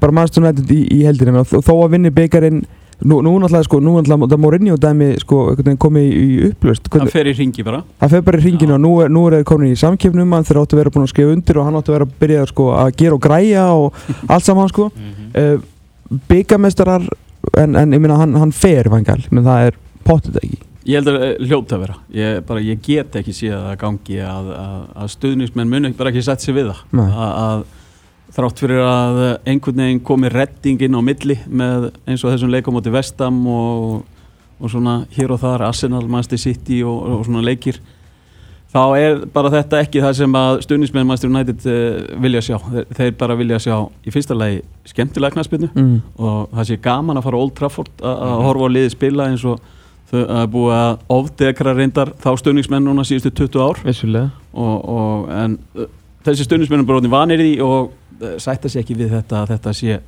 bara 0.00 0.14
Manchester 0.14 0.46
United 0.46 0.70
í, 0.72 0.86
í 0.96 1.02
heldinni 1.04 1.34
menn, 1.34 1.48
þó 1.50 1.74
að 1.82 1.90
vinni 1.96 2.14
byggarinn 2.14 2.62
nú, 3.04 3.18
nú 3.24 3.34
náttúrulega 3.42 3.66
sko, 3.66 3.80
nú 3.82 3.96
náttúrulega 3.98 4.30
það 4.32 4.42
Mourinho 4.44 4.78
dæmi 4.80 5.08
sko, 5.22 5.40
komið 5.82 6.06
í, 6.08 6.24
upplöst 6.50 6.88
það 6.92 7.12
fer 7.12 7.30
í 7.30 7.34
ringi 7.38 7.66
bara. 7.66 7.82
Það 8.02 8.14
fer 8.16 8.24
bara 8.28 8.40
í 8.40 8.44
hringinu 8.46 8.76
og 8.76 8.82
nú 8.82 8.92
er, 9.04 9.12
nú 9.12 9.24
er 9.28 9.38
þeir 9.38 9.46
komin 9.52 9.74
í 9.74 9.78
samkjöfnum 9.80 10.36
hann 10.36 10.48
þeir 10.48 10.62
áttu 10.62 10.76
að 10.78 10.82
vera 10.82 10.94
búin 10.94 11.06
að 11.06 11.12
skrifa 11.14 11.36
undir 11.36 11.60
og 11.60 11.68
hann 11.68 11.78
áttu 11.80 11.92
að 11.92 11.98
vera 11.98 12.08
að 12.08 12.16
byrja 12.22 12.48
sko, 12.52 12.68
að 12.78 12.90
gera 13.02 13.18
og 13.18 13.22
græja 13.26 13.68
og 13.76 14.02
allt 14.32 14.48
saman 14.48 14.72
sko. 14.72 14.88
uh, 14.92 15.54
byggamestrar 16.28 17.06
en, 17.58 17.76
en 17.76 17.96
ég 17.96 18.02
minna 18.02 18.18
hann, 18.20 18.36
hann 18.38 18.52
fer 18.54 18.90
vangal 18.92 19.20
menn 19.30 19.46
það 19.46 19.70
er 19.70 19.80
potið 20.06 20.42
ekki. 20.42 20.62
Ég 20.82 20.98
held 20.98 21.12
að 21.12 21.20
eh, 21.22 21.36
hljóta 21.46 21.76
að 21.76 21.84
vera. 21.84 21.96
Ég, 22.16 22.40
bara, 22.46 22.62
ég 22.64 22.80
get 22.82 23.14
ekki 23.20 23.34
síðan 23.36 23.60
að 23.60 23.68
það 23.68 23.76
gangi 23.84 24.16
að, 24.26 24.48
að, 24.58 24.80
að 24.98 25.12
stuðnismenn 25.14 25.70
muni 25.70 25.92
bara 25.98 26.10
ekki 26.10 26.24
sett 26.26 26.42
sér 26.42 26.56
við 26.58 26.72
það. 26.72 26.80
Nei. 26.98 27.06
Þrátt 28.32 28.62
fyrir 28.62 28.82
að 28.86 29.18
einhvern 29.48 29.82
veginn 29.84 30.04
komi 30.04 30.30
redding 30.32 30.84
inn 30.86 30.96
á 30.96 31.00
milli 31.04 31.36
með 31.46 31.90
eins 32.06 32.22
og 32.24 32.32
þessum 32.32 32.52
leikum 32.52 32.78
átti 32.80 32.92
Vestam 32.94 33.42
og, 33.50 34.06
og 34.58 34.72
svona 34.72 35.02
hér 35.12 35.34
og 35.34 35.42
þar 35.42 35.66
Arsenal, 35.68 36.06
Manchester 36.08 36.40
City 36.40 36.80
og, 36.86 37.02
og 37.18 37.26
svona 37.28 37.44
leikir 37.44 37.80
þá 38.72 38.80
er 38.96 39.20
bara 39.34 39.52
þetta 39.52 39.82
ekki 39.84 40.00
það 40.00 40.16
sem 40.22 40.38
að 40.38 40.62
stuðnismenn 40.64 41.08
Manchester 41.08 41.32
United 41.32 41.68
uh, 41.68 42.16
vilja 42.24 42.42
sjá. 42.46 42.56
Þeir, 42.96 43.12
bara 43.20 43.36
vilja 43.36 43.60
sjá 43.60 43.76
í 44.06 44.14
fyrsta 44.14 44.36
lagi 44.38 44.62
skemmtilega 44.88 45.36
knaspinu 45.36 45.68
mm. 45.68 45.94
og 46.16 46.56
það 46.56 46.68
sé 46.70 46.80
gaman 46.88 47.20
að 47.20 47.28
fara 47.28 47.42
Old 47.44 47.56
Trafford 47.58 47.92
að 48.00 48.26
að 48.30 48.44
horfa 48.48 48.68
á 48.68 48.74
liði 48.78 48.92
spila 48.96 49.28
eins 49.28 49.44
og 49.48 49.72
þau 50.12 50.22
að 50.24 50.46
búa 50.52 50.78
að 50.78 51.02
ofdekra 51.12 51.72
reyndar 51.76 52.12
þá 52.20 52.30
stöðningsmenn 52.40 52.84
núna 52.88 53.04
síðustu 53.08 53.32
20 53.44 53.64
ár. 53.64 53.82
Og, 54.52 54.88
og, 54.96 55.28
en 55.36 55.58
uh, 55.76 55.90
þessi 56.24 56.48
stöðningsmenn 56.48 56.84
er 56.84 56.88
bara 56.88 57.12
vanir 57.12 57.44
í 57.44 57.58
og 57.64 57.92
sætta 58.42 58.70
sig 58.70 58.84
ekki 58.84 58.98
við 58.98 59.16
þetta 59.18 59.46
þetta 59.50 59.76
sé 59.76 60.00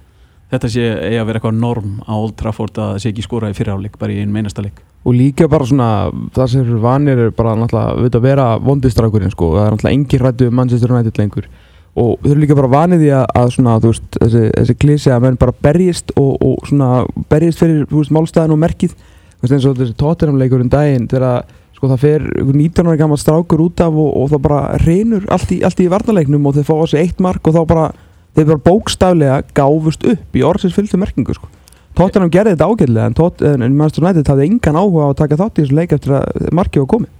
þetta 0.53 0.71
sé 0.71 0.89
eigi 1.09 1.21
að 1.21 1.29
vera 1.29 1.41
eitthvað 1.41 1.61
norm 1.61 1.95
á 2.05 2.15
Old 2.15 2.35
Trafford 2.39 2.79
að 2.79 2.91
það 2.95 3.03
sé 3.03 3.13
ekki 3.13 3.25
skora 3.25 3.51
í 3.51 3.57
fyriráleik 3.57 3.97
bara 4.01 4.15
í 4.15 4.21
einn 4.23 4.33
meinasta 4.35 4.65
leik. 4.65 4.83
Og 5.05 5.17
líka 5.17 5.49
bara 5.51 5.67
svona 5.69 5.89
það 6.37 6.51
sem 6.51 6.65
eru 6.65 6.81
vanir 6.83 7.23
er 7.27 7.33
bara 7.37 7.55
náttúrulega 7.59 8.05
við 8.05 8.19
að 8.19 8.27
vera 8.29 8.47
vondistrákurinn 8.63 9.33
sko. 9.35 9.53
Það 9.57 9.67
er 9.67 9.75
náttúrulega 9.75 9.99
engin 9.99 10.23
rættu 10.23 10.49
um 10.49 10.61
Manchester 10.61 10.95
United 10.95 11.21
lengur. 11.21 11.49
Og 11.95 12.15
þau 12.23 12.31
eru 12.31 12.43
líka 12.43 12.59
bara 12.59 12.73
vanið 12.73 13.05
því 13.05 13.11
að, 13.15 13.27
að 13.41 13.51
svona 13.55 13.75
veist 13.83 14.17
þessi, 14.21 14.47
þessi 14.55 14.79
klísi 14.83 15.13
að 15.15 15.27
menn 15.27 15.41
bara 15.41 15.59
berjist 15.67 16.15
og, 16.19 16.33
og 16.43 16.71
svona 16.71 16.89
berjist 17.31 17.61
fyrir 17.61 17.85
veist 17.91 18.15
málstæðin 18.15 18.57
og 18.57 18.63
merkið. 18.65 18.97
Veist 19.43 19.55
eins 19.55 19.69
og 19.69 19.77
þessi 19.79 19.99
Tottenham 20.01 20.41
leikur 20.41 20.65
um 20.65 20.73
daginn 20.73 21.07
þegar 21.11 21.45
sko 21.75 21.91
það 21.91 22.03
fer 22.03 22.25
einhver 22.25 22.57
19 22.57 22.89
ára 22.89 22.99
gammal 22.99 23.21
strákur 23.21 23.63
út 23.67 23.83
af 23.85 23.95
og, 23.95 24.11
og 24.23 24.33
það 24.33 24.43
bara 24.47 24.79
reynur 24.83 25.29
allt 25.35 25.53
í, 25.53 25.61
allt 25.67 25.83
í 25.85 25.91
varnaleiknum 25.93 26.49
og 26.49 26.57
þeir 26.57 26.69
fá 26.71 26.75
á 26.81 26.85
sig 26.91 27.05
eitt 27.05 27.23
mark 27.23 27.47
og 27.47 27.57
þá 27.59 27.63
bara 27.69 27.87
þeir 28.35 28.49
bara 28.53 28.65
bókstaflega 28.69 29.43
gáfust 29.57 30.07
upp 30.13 30.39
í 30.39 30.47
orðsins 30.47 30.77
fylgtu 30.77 31.01
merkingu 31.01 31.37
sko. 31.37 31.51
Tottenham 31.95 32.33
gerði 32.35 32.57
þetta 32.57 32.71
ágætlega 32.71 33.11
en, 33.11 33.19
en 33.55 33.67
en 33.69 33.77
Manchester 33.79 34.03
United 34.03 34.31
hafði 34.31 34.49
engan 34.51 34.79
áhuga 34.81 35.07
á 35.07 35.09
að 35.13 35.21
taka 35.21 35.39
þátt 35.39 35.61
í 35.61 35.63
þessu 35.63 35.77
leik 35.79 35.95
eftir 35.95 36.17
að 36.19 36.49
markið 36.59 36.83
var 36.85 36.91
komið. 36.97 37.13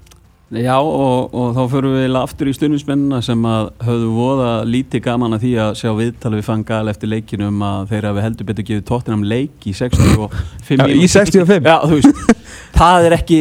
Já 0.55 0.77
og, 0.77 1.33
og 1.35 1.55
þá 1.57 1.63
förum 1.73 1.95
við 1.97 2.17
aftur 2.21 2.51
í 2.51 2.53
stundismennina 2.55 3.19
sem 3.25 3.47
að 3.49 3.71
höfðu 3.87 4.11
voða 4.15 4.51
lítið 4.69 5.03
gaman 5.07 5.35
að 5.35 5.47
því 5.47 5.53
að 5.65 5.71
sjá 5.81 5.91
viðtali 5.99 6.39
við 6.39 6.47
fangal 6.47 6.83
eftir 6.93 7.11
leikinum 7.11 7.65
að 7.65 7.89
þeir 7.91 8.09
hafi 8.11 8.25
heldur 8.27 8.49
betur 8.51 8.69
gefið 8.69 8.85
Tottenham 8.91 9.25
leik 9.27 9.67
í 9.67 9.75
65 9.75 10.77
Já, 10.79 10.85
í 10.95 11.09
65? 11.11 11.71
Já, 11.71 11.79
þú 11.89 11.99
veist, 11.99 12.35
það 12.81 13.09
er 13.09 13.17
ekki 13.19 13.41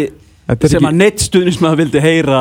sem 0.69 0.87
að 0.89 0.95
neitt 0.99 1.23
stundismenn 1.23 1.77
vildi 1.79 2.01
heyra 2.03 2.39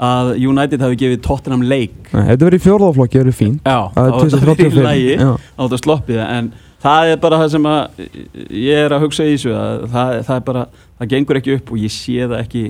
að 0.00 0.34
United 0.40 0.82
hafi 0.82 0.98
gefið 1.02 1.22
Tottenham 1.26 1.64
leik. 1.68 1.96
Þetta 2.12 2.46
verið 2.48 2.60
í 2.60 2.64
fjórðaflokki, 2.66 3.18
það 3.18 3.24
verið 3.26 3.38
fínt. 3.38 3.64
Já, 3.66 3.78
Það 3.94 4.10
var 4.10 4.12
þetta 4.12 4.42
2035. 4.42 4.78
í 4.78 4.86
lagi. 4.86 5.16
Já. 5.20 5.32
á 5.36 5.60
þetta 5.62 5.80
sloppið 5.82 6.22
en 6.26 6.52
það 6.82 7.10
er 7.12 7.18
bara 7.22 7.40
það 7.42 7.50
sem 7.56 7.66
að 7.72 8.06
ég 8.62 8.86
er 8.86 8.94
að 8.96 9.04
hugsa 9.06 9.26
í 9.26 9.34
þessu 9.36 9.52
að 9.56 9.84
það, 9.92 10.14
það 10.28 10.38
er 10.38 10.46
bara, 10.48 10.64
það 10.98 11.12
gengur 11.12 11.40
ekki 11.42 11.56
upp 11.58 11.74
og 11.74 11.82
ég 11.82 11.92
sé 11.94 12.16
það 12.24 12.38
ekki 12.40 12.64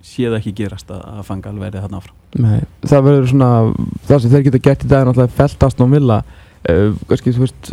sé 0.00 0.28
það 0.28 0.36
ekki 0.38 0.52
gerast 0.62 0.92
að, 0.94 1.00
að 1.18 1.24
fanga 1.28 1.50
alveg 1.50 1.66
verið 1.66 1.82
þarna 1.84 1.98
áfram. 2.00 2.16
Nei, 2.40 2.60
það 2.88 3.02
verður 3.08 3.26
svona 3.32 3.48
það 4.08 4.22
sem 4.22 4.32
þeir 4.32 4.44
geta 4.46 4.60
gert 4.68 4.84
í 4.86 4.88
dag 4.92 5.02
er 5.02 5.10
náttúrulega 5.10 5.36
felt 5.40 5.66
Aston 5.66 5.92
Villa. 5.92 6.20
Uh, 6.70 6.94
kannski 7.10 7.34
þú 7.36 7.42
veist 7.46 7.72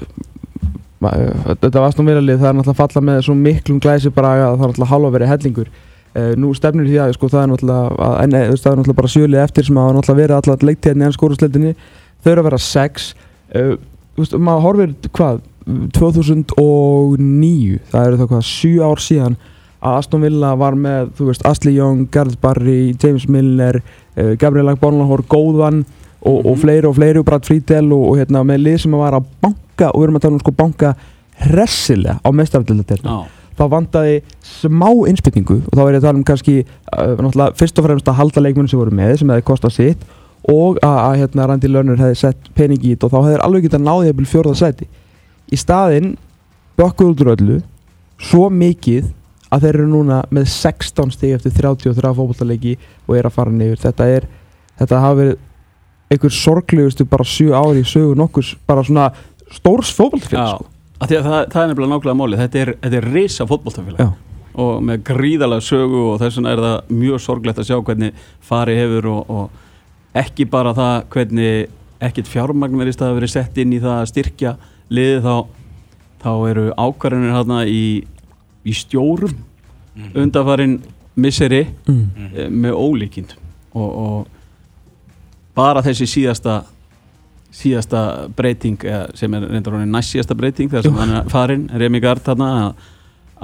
uh, 1.03 1.53
þetta 1.61 1.79
var 1.79 1.87
Aston 1.91 2.07
Villa 2.09 2.23
lið 2.23 2.41
það 2.41 2.49
er 2.49 2.57
náttúrulega 2.57 2.79
falla 2.81 3.05
með 3.11 3.21
svo 3.27 3.35
miklum 3.37 3.79
glæsi 3.83 4.11
bara 4.15 4.33
að 4.33 4.41
það 4.43 4.51
er 4.57 4.61
náttúrulega 4.71 4.91
halva 4.93 5.13
verið 5.15 5.31
hellingur 5.33 5.71
nú 6.39 6.53
stefnir 6.57 6.87
því 6.87 6.97
að 7.03 7.13
sko 7.17 7.27
það 7.29 7.43
er 7.43 7.49
náttúrulega 7.51 7.97
að, 8.07 8.15
en, 8.23 8.33
eh, 8.33 8.47
það 8.55 8.71
er 8.71 8.77
náttúrulega 8.79 9.01
bara 9.01 9.13
sjölið 9.13 9.43
eftir 9.43 9.65
sem 9.67 9.77
hafa 9.77 9.93
náttúrulega 9.97 10.21
verið 10.23 10.37
allar 10.39 10.65
leiktíðin 10.69 11.01
í 11.03 11.07
ennskórusleitinni 11.09 11.75
þau 12.23 12.31
eru 12.31 12.41
að 12.41 12.47
vera 12.49 12.57
sex. 12.63 13.13
Uh, 13.55 13.75
þú 14.15 14.23
veist, 14.23 14.33
maður 14.41 14.65
horfir 14.65 14.95
hvað 15.13 15.41
2009 15.93 17.77
það 17.91 18.07
eru 18.07 18.17
það 18.21 18.31
hvað, 18.31 18.43
7 18.49 18.81
ár 18.87 19.01
síðan 19.03 19.37
að 19.77 19.97
Aston 19.99 20.23
Villa 20.25 20.51
var 20.57 20.75
með, 20.79 21.11
þú 21.17 21.27
veist, 21.29 21.43
Ashley 21.45 21.75
Young, 21.77 22.07
Gareth 22.11 22.39
Barry, 22.41 22.95
James 23.01 23.27
Milner 23.29 23.77
uh, 23.83 24.33
Gabriel 24.41 24.71
Agbornlahor, 24.73 25.21
Góðvan 25.29 25.83
og, 26.21 26.39
og 26.45 26.55
Mhm. 26.55 26.61
fleiri 26.63 26.87
og 26.89 26.95
fleiri 26.97 27.19
og 27.21 27.25
Brad 27.29 27.45
Friedel 27.45 27.91
og, 27.93 28.07
og 28.09 28.17
hérna 28.17 28.41
með 28.47 28.63
lið 28.65 28.77
sem 28.83 28.91
var 28.97 29.13
að 29.19 29.27
banka 29.43 29.91
og 29.93 30.01
við 30.01 30.07
erum 30.07 30.17
að 30.17 30.25
tala 30.25 30.33
um 30.39 30.41
sko 30.41 30.51
banka 30.57 30.93
hressilega 31.45 32.17
á 32.25 32.29
mestaraldildaterna 32.33 33.11
Já, 33.13 33.19
þá 33.57 33.65
vandaði 33.71 34.21
smá 34.45 34.87
innspilningu 35.09 35.59
og 35.63 35.73
þá 35.73 35.81
er 35.83 35.91
ég 35.95 35.99
að 35.99 36.07
tala 36.07 36.19
um 36.19 36.27
kannski 36.27 36.55
uh, 36.61 37.49
fyrst 37.57 37.81
og 37.81 37.87
fremst 37.87 38.11
að 38.11 38.19
halda 38.21 38.43
leikmennu 38.43 38.71
sem 38.71 38.81
voru 38.81 38.95
með 38.95 39.17
sem 39.21 39.33
hefði 39.33 39.47
kostað 39.47 39.75
sitt 39.77 40.07
og 40.47 40.79
að, 40.85 40.97
að 41.01 41.17
hérna 41.23 41.47
Randi 41.49 41.71
Lörnur 41.71 42.01
hefði 42.01 42.19
sett 42.21 42.49
pening 42.55 42.83
í 42.83 42.93
þetta 42.93 43.09
og 43.09 43.15
þá 43.15 43.19
hefði 43.25 43.43
alveg 43.47 43.67
getað 43.67 43.85
náðið 43.87 44.11
að 44.11 44.19
byrja 44.19 44.33
fjórða 44.33 44.59
sæti 44.61 44.89
í 45.47 45.59
staðinn 45.59 46.13
bökkuð 46.77 47.13
út 47.13 47.23
úr 47.25 47.33
öllu 47.33 47.57
svo 48.21 48.47
mikið 48.53 49.11
að 49.53 49.63
þeir 49.63 49.73
eru 49.73 49.89
núna 49.89 50.21
með 50.33 50.49
16 50.51 51.13
stig 51.15 51.35
eftir 51.37 51.55
33 51.55 52.13
fótballtaleiki 52.17 52.77
og 53.07 53.17
er 53.17 53.27
að 53.29 53.37
fara 53.37 53.53
niður 53.53 53.83
þetta 53.85 54.07
er, 54.17 54.27
þetta 54.79 55.03
hafa 55.03 55.19
verið 55.21 55.37
einhver 56.11 56.33
sorglegustu 56.35 57.07
bara 57.09 57.27
7 57.27 57.51
ári 57.55 57.83
í 57.83 57.87
sögu 57.87 58.15
nokkurs 58.19 58.55
bara 58.67 58.83
svona 58.87 59.09
stórs 59.51 59.93
fótballtafélag 59.95 60.43
já. 60.43 60.55
sko. 60.55 60.76
Það, 60.97 61.27
það 61.53 61.61
er 61.61 61.69
nefnilega 61.69 61.91
nákvæmlega 61.91 62.17
málið 62.17 62.41
þetta 62.41 62.59
er, 62.63 62.73
þetta 62.81 62.97
er 62.97 63.07
risa 63.13 63.45
fótboltafélag 63.49 64.01
Já. 64.01 64.07
og 64.63 64.83
með 64.87 65.03
gríðalega 65.11 65.65
sögu 65.67 66.03
og 66.13 66.21
þess 66.23 66.39
vegna 66.39 66.53
er 66.55 66.61
það 66.65 66.93
mjög 67.03 67.23
sorglegt 67.23 67.61
að 67.61 67.69
sjá 67.69 67.77
hvernig 67.89 68.23
fari 68.47 68.77
hefur 68.79 69.09
og, 69.13 69.29
og 69.29 70.17
ekki 70.17 70.47
bara 70.49 70.73
það 70.77 70.95
hvernig 71.13 71.67
ekkit 72.07 72.29
fjármagn 72.29 72.79
verið 72.79 72.97
stað 72.97 73.11
að 73.11 73.19
verið 73.19 73.33
sett 73.33 73.59
inn 73.61 73.75
í 73.77 73.81
það 73.81 73.99
að 73.99 74.09
styrkja 74.11 74.53
liðið 74.93 75.27
þá, 75.27 75.35
þá 76.23 76.31
eru 76.49 76.65
ákvarðanir 76.77 77.35
hérna 77.35 77.59
í, 77.69 77.83
í 78.65 78.77
stjórum 78.77 79.37
undanfarin 80.17 80.79
misseri 81.17 81.63
mm. 81.89 82.49
með 82.53 82.77
ólíkind 82.77 83.37
og, 83.73 83.87
og 83.87 84.27
bara 85.57 85.81
þessi 85.85 86.09
síðasta 86.09 86.59
síðasta 87.57 88.01
breyting 88.37 88.77
sem 89.17 89.33
er 89.33 89.47
reyndar 89.49 89.73
honum 89.77 89.91
næst 89.95 90.13
síðasta 90.13 90.35
breyting 90.37 90.69
þegar 90.71 90.85
sem 90.87 90.97
hann 91.01 91.15
er 91.21 91.29
farin, 91.31 91.65
Remi 91.73 92.01
Gard 92.03 92.21
þarna 92.25 92.49
að, 92.61 92.89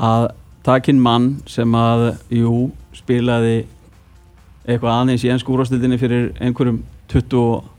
að 0.10 0.28
takinn 0.68 1.02
mann 1.04 1.30
sem 1.50 1.74
að, 1.76 2.04
jú, 2.32 2.70
spilaði 2.96 3.56
eitthvað 4.64 4.94
aðeins 4.94 5.26
í 5.26 5.32
ennsku 5.34 5.52
úrvastildinni 5.56 5.98
fyrir 6.00 6.30
einhverjum 6.40 6.82
20, 7.12 7.40
og- 7.42 7.70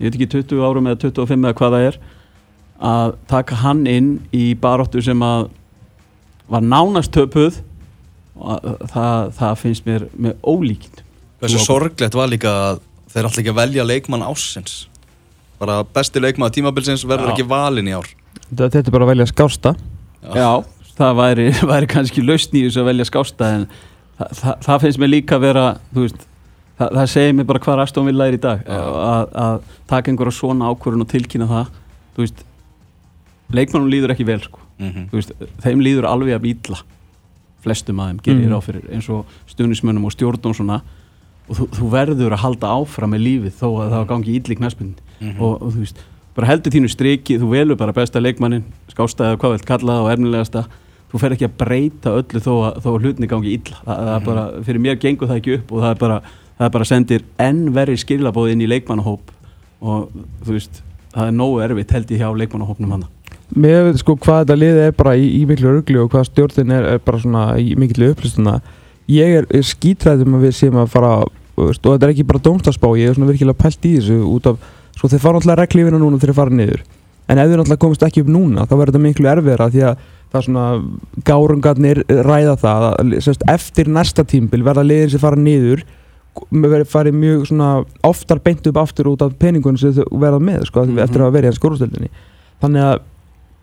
ég 0.00 0.08
veit 0.08 0.14
ekki 0.18 0.30
20 0.38 0.62
árum 0.66 0.86
eða 0.90 1.00
25 1.04 1.44
eða 1.44 1.56
hvað 1.58 1.74
það 1.76 1.88
er 1.90 1.98
að 2.84 3.12
taka 3.30 3.58
hann 3.64 3.84
inn 3.86 4.08
í 4.34 4.46
baróttu 4.58 5.02
sem 5.04 5.20
að 5.22 5.48
var 6.50 6.60
nánast 6.64 7.12
töpuð. 7.14 7.60
Það, 8.34 9.28
það 9.38 9.52
finnst 9.60 9.84
mér 9.86 10.04
með 10.18 10.32
ólíkind 10.42 11.02
Hversu 11.38 11.60
sorglegt 11.62 12.16
var 12.18 12.26
líka 12.32 12.50
að 12.50 12.80
þeir 13.12 13.28
ætla 13.28 13.42
ekki 13.44 13.52
að 13.52 13.58
velja 13.60 13.84
leikmann 13.86 14.24
ásins 14.26 14.72
bara 15.60 15.80
besti 15.96 16.22
leikmann 16.22 16.52
tímabilsins 16.54 17.06
verður 17.06 17.32
Já. 17.32 17.34
ekki 17.34 17.48
valinn 17.48 17.90
í 17.90 17.96
ár 17.96 18.08
þetta, 18.50 18.68
þetta 18.68 18.84
er 18.84 18.94
bara 18.96 19.08
að 19.08 19.12
velja 19.14 19.28
skásta 19.30 19.74
Já, 20.34 20.50
það 20.98 21.18
væri, 21.20 21.48
væri 21.72 21.90
kannski 21.90 22.24
lausn 22.24 22.56
í 22.56 22.64
þessu 22.66 22.84
að 22.84 22.90
velja 22.92 23.08
skásta 23.10 23.50
en 23.58 23.66
það, 24.18 24.38
það, 24.40 24.54
það 24.68 24.86
finnst 24.86 25.02
mér 25.02 25.12
líka 25.12 25.38
að 25.38 25.46
vera 25.48 25.66
veist, 25.94 26.26
það, 26.80 26.98
það 26.98 27.12
segir 27.14 27.38
mér 27.38 27.48
bara 27.52 27.64
hvað 27.66 27.84
Aston 27.84 28.10
Villa 28.10 28.28
er 28.30 28.38
í 28.38 28.42
dag 28.42 28.66
að, 28.78 29.38
að 29.44 29.70
taka 29.90 30.12
einhverja 30.12 30.38
svona 30.40 30.72
ákvörun 30.72 31.06
og 31.06 31.12
tilkynna 31.12 31.50
það 31.50 31.72
veist 32.18 32.44
leikmannum 33.54 33.90
líður 33.92 34.14
ekki 34.14 34.26
vel 34.26 34.40
sko. 34.42 34.60
Mhm. 34.80 35.08
Þú 35.10 35.20
veist, 35.20 35.32
þeim 35.62 35.82
líður 35.84 36.08
alveg 36.10 36.38
að 36.38 36.50
ítla 36.50 36.80
flestum 37.64 38.00
að 38.02 38.10
þeim 38.10 38.20
gerir 38.26 38.44
mm. 38.44 38.52
ráð 38.52 38.66
fyrir 38.66 38.88
eins 38.92 39.06
og 39.12 39.30
stuðnismönnum 39.48 40.04
og 40.04 40.12
stjórn 40.12 40.48
og 40.50 40.56
svona 40.58 40.82
og 41.48 41.56
þú, 41.56 41.66
þú 41.78 41.86
verður 41.92 42.34
að 42.36 42.42
halda 42.42 42.72
áfram 42.76 43.14
með 43.14 43.22
lífið 43.24 43.54
þó 43.56 43.68
að 43.70 43.94
það 43.94 44.04
gangi 44.10 44.34
ítli 44.36 44.56
knæspinn 45.20 45.34
Mhm. 45.34 45.40
og, 45.42 45.62
og 45.62 45.72
þú 45.72 45.78
veist, 45.84 45.98
bara 46.34 46.46
heldur 46.48 46.72
þínu 46.72 46.88
striki 46.90 47.38
þú 47.38 47.50
velur 47.50 47.76
bara 47.78 47.92
besta 47.92 48.20
leikmannin 48.20 48.64
skástaði 48.90 49.36
hvað 49.38 49.52
vilt 49.54 49.66
kalla 49.66 49.92
það 49.92 50.02
og 50.04 50.10
ernilegasta 50.12 50.64
þú 51.12 51.20
fer 51.20 51.30
ekki 51.36 51.46
að 51.46 51.56
breyta 51.58 52.10
öllu 52.18 52.40
þó 52.42 52.52
að, 52.54 52.80
þó 52.82 52.88
að 52.90 53.02
hlutinni 53.04 53.28
gangi 53.30 53.52
illa. 53.54 53.76
Það, 53.84 53.96
það 54.04 54.14
er 54.16 54.24
bara, 54.26 54.46
fyrir 54.66 54.80
mér 54.80 54.96
gengur 54.98 55.28
það 55.28 55.36
ekki 55.38 55.54
upp 55.58 55.72
og 55.72 55.80
það 55.84 55.90
er 55.90 56.00
bara, 56.00 56.20
það 56.58 56.66
er 56.66 56.70
bara 56.74 56.84
sendir 56.84 57.22
enn 57.38 57.60
verri 57.74 57.96
skilabóð 57.96 58.50
inn 58.52 58.64
í 58.64 58.66
leikmannahóp. 58.68 59.30
Og 59.84 60.08
þú 60.44 60.56
veist, 60.56 60.82
það 61.14 61.28
er 61.28 61.36
nógu 61.38 61.60
erfitt 61.62 61.92
held 61.94 62.10
ég 62.10 62.18
hjá 62.24 62.32
leikmannahópnum 62.34 62.90
hann 62.96 63.04
Mér 63.54 63.84
veit 63.84 63.98
sko 64.00 64.16
hvað 64.16 64.40
þetta 64.46 64.56
liði 64.58 64.84
er 64.88 64.92
bara 64.96 65.12
í, 65.14 65.26
í 65.38 65.44
miklu 65.46 65.68
örglu 65.70 66.02
og 66.02 66.10
hvað 66.10 66.24
stjórnin 66.30 66.72
er, 66.74 66.84
er 66.96 66.98
bara 67.04 67.18
svona 67.20 67.42
í 67.60 67.74
miklu 67.78 68.08
upplýstuna 68.10 68.54
ég 69.12 69.34
er, 69.38 69.46
er 69.52 69.62
skítræðum 69.62 70.34
að 70.38 70.46
við 70.48 70.54
séum 70.58 70.78
að 70.80 70.88
fara 70.90 71.10
og 71.54 71.70
þetta 71.76 72.06
er 72.08 72.14
ekki 72.14 72.24
bara 72.26 72.42
dómstagsbá 72.42 72.88
ég 72.98 73.12
er 73.12 73.14
svona 73.14 73.28
virkilega 73.30 73.60
pælt 73.60 73.84
í 73.86 73.92
þessu 74.00 74.16
út 74.26 74.48
af 74.50 74.58
sko 75.04 75.12
þeir 75.12 75.20
fara 75.20 75.36
náttúrulega 75.36 75.60
reglífina 75.60 75.98
núna 76.00 76.16
þegar 76.16 76.30
þeir 76.32 76.38
fara 76.38 76.56
niður 76.56 76.84
en 77.28 77.40
ef 77.40 77.48
þeir 77.50 77.58
náttúrulega 77.60 77.82
komast 77.84 78.04
ekki 78.06 78.22
upp 78.24 78.30
núna 78.32 78.64
þá 78.64 78.72
verður 78.72 78.92
þetta 78.94 79.02
miklu 79.04 79.28
erfiðra 79.28 79.66
því 79.74 79.82
að 79.84 79.98
það 80.32 80.38
er 80.40 80.46
svona 80.46 80.64
gárungarnir 81.28 82.00
ræða 82.24 82.54
það 82.62 82.86
að, 82.88 83.12
sérst, 83.26 83.44
eftir 83.52 83.90
næsta 83.92 84.24
tímbil 84.24 84.64
verða 84.64 84.84
liðin 84.86 85.12
sem 85.12 85.20
fara 85.20 85.36
niður 85.36 85.84
verður 86.50 86.88
farið 86.90 87.18
mjög 87.20 87.44
svona 87.50 87.68
oftar 88.02 88.40
beint 88.42 88.64
upp 88.66 88.80
aftur 88.80 89.12
út 89.12 89.22
af 89.22 89.36
peningun 89.38 89.76
sem 89.78 89.92
þau 89.94 90.08
verða 90.10 90.40
með 90.42 90.64
sko, 90.70 90.86
Mhm. 90.86 90.98
eftir 91.04 91.22
að 91.22 91.36
verið 91.36 91.52
í 91.52 91.58
skórústöldinni 91.60 92.10
þannig 92.64 92.82
að 92.88 92.98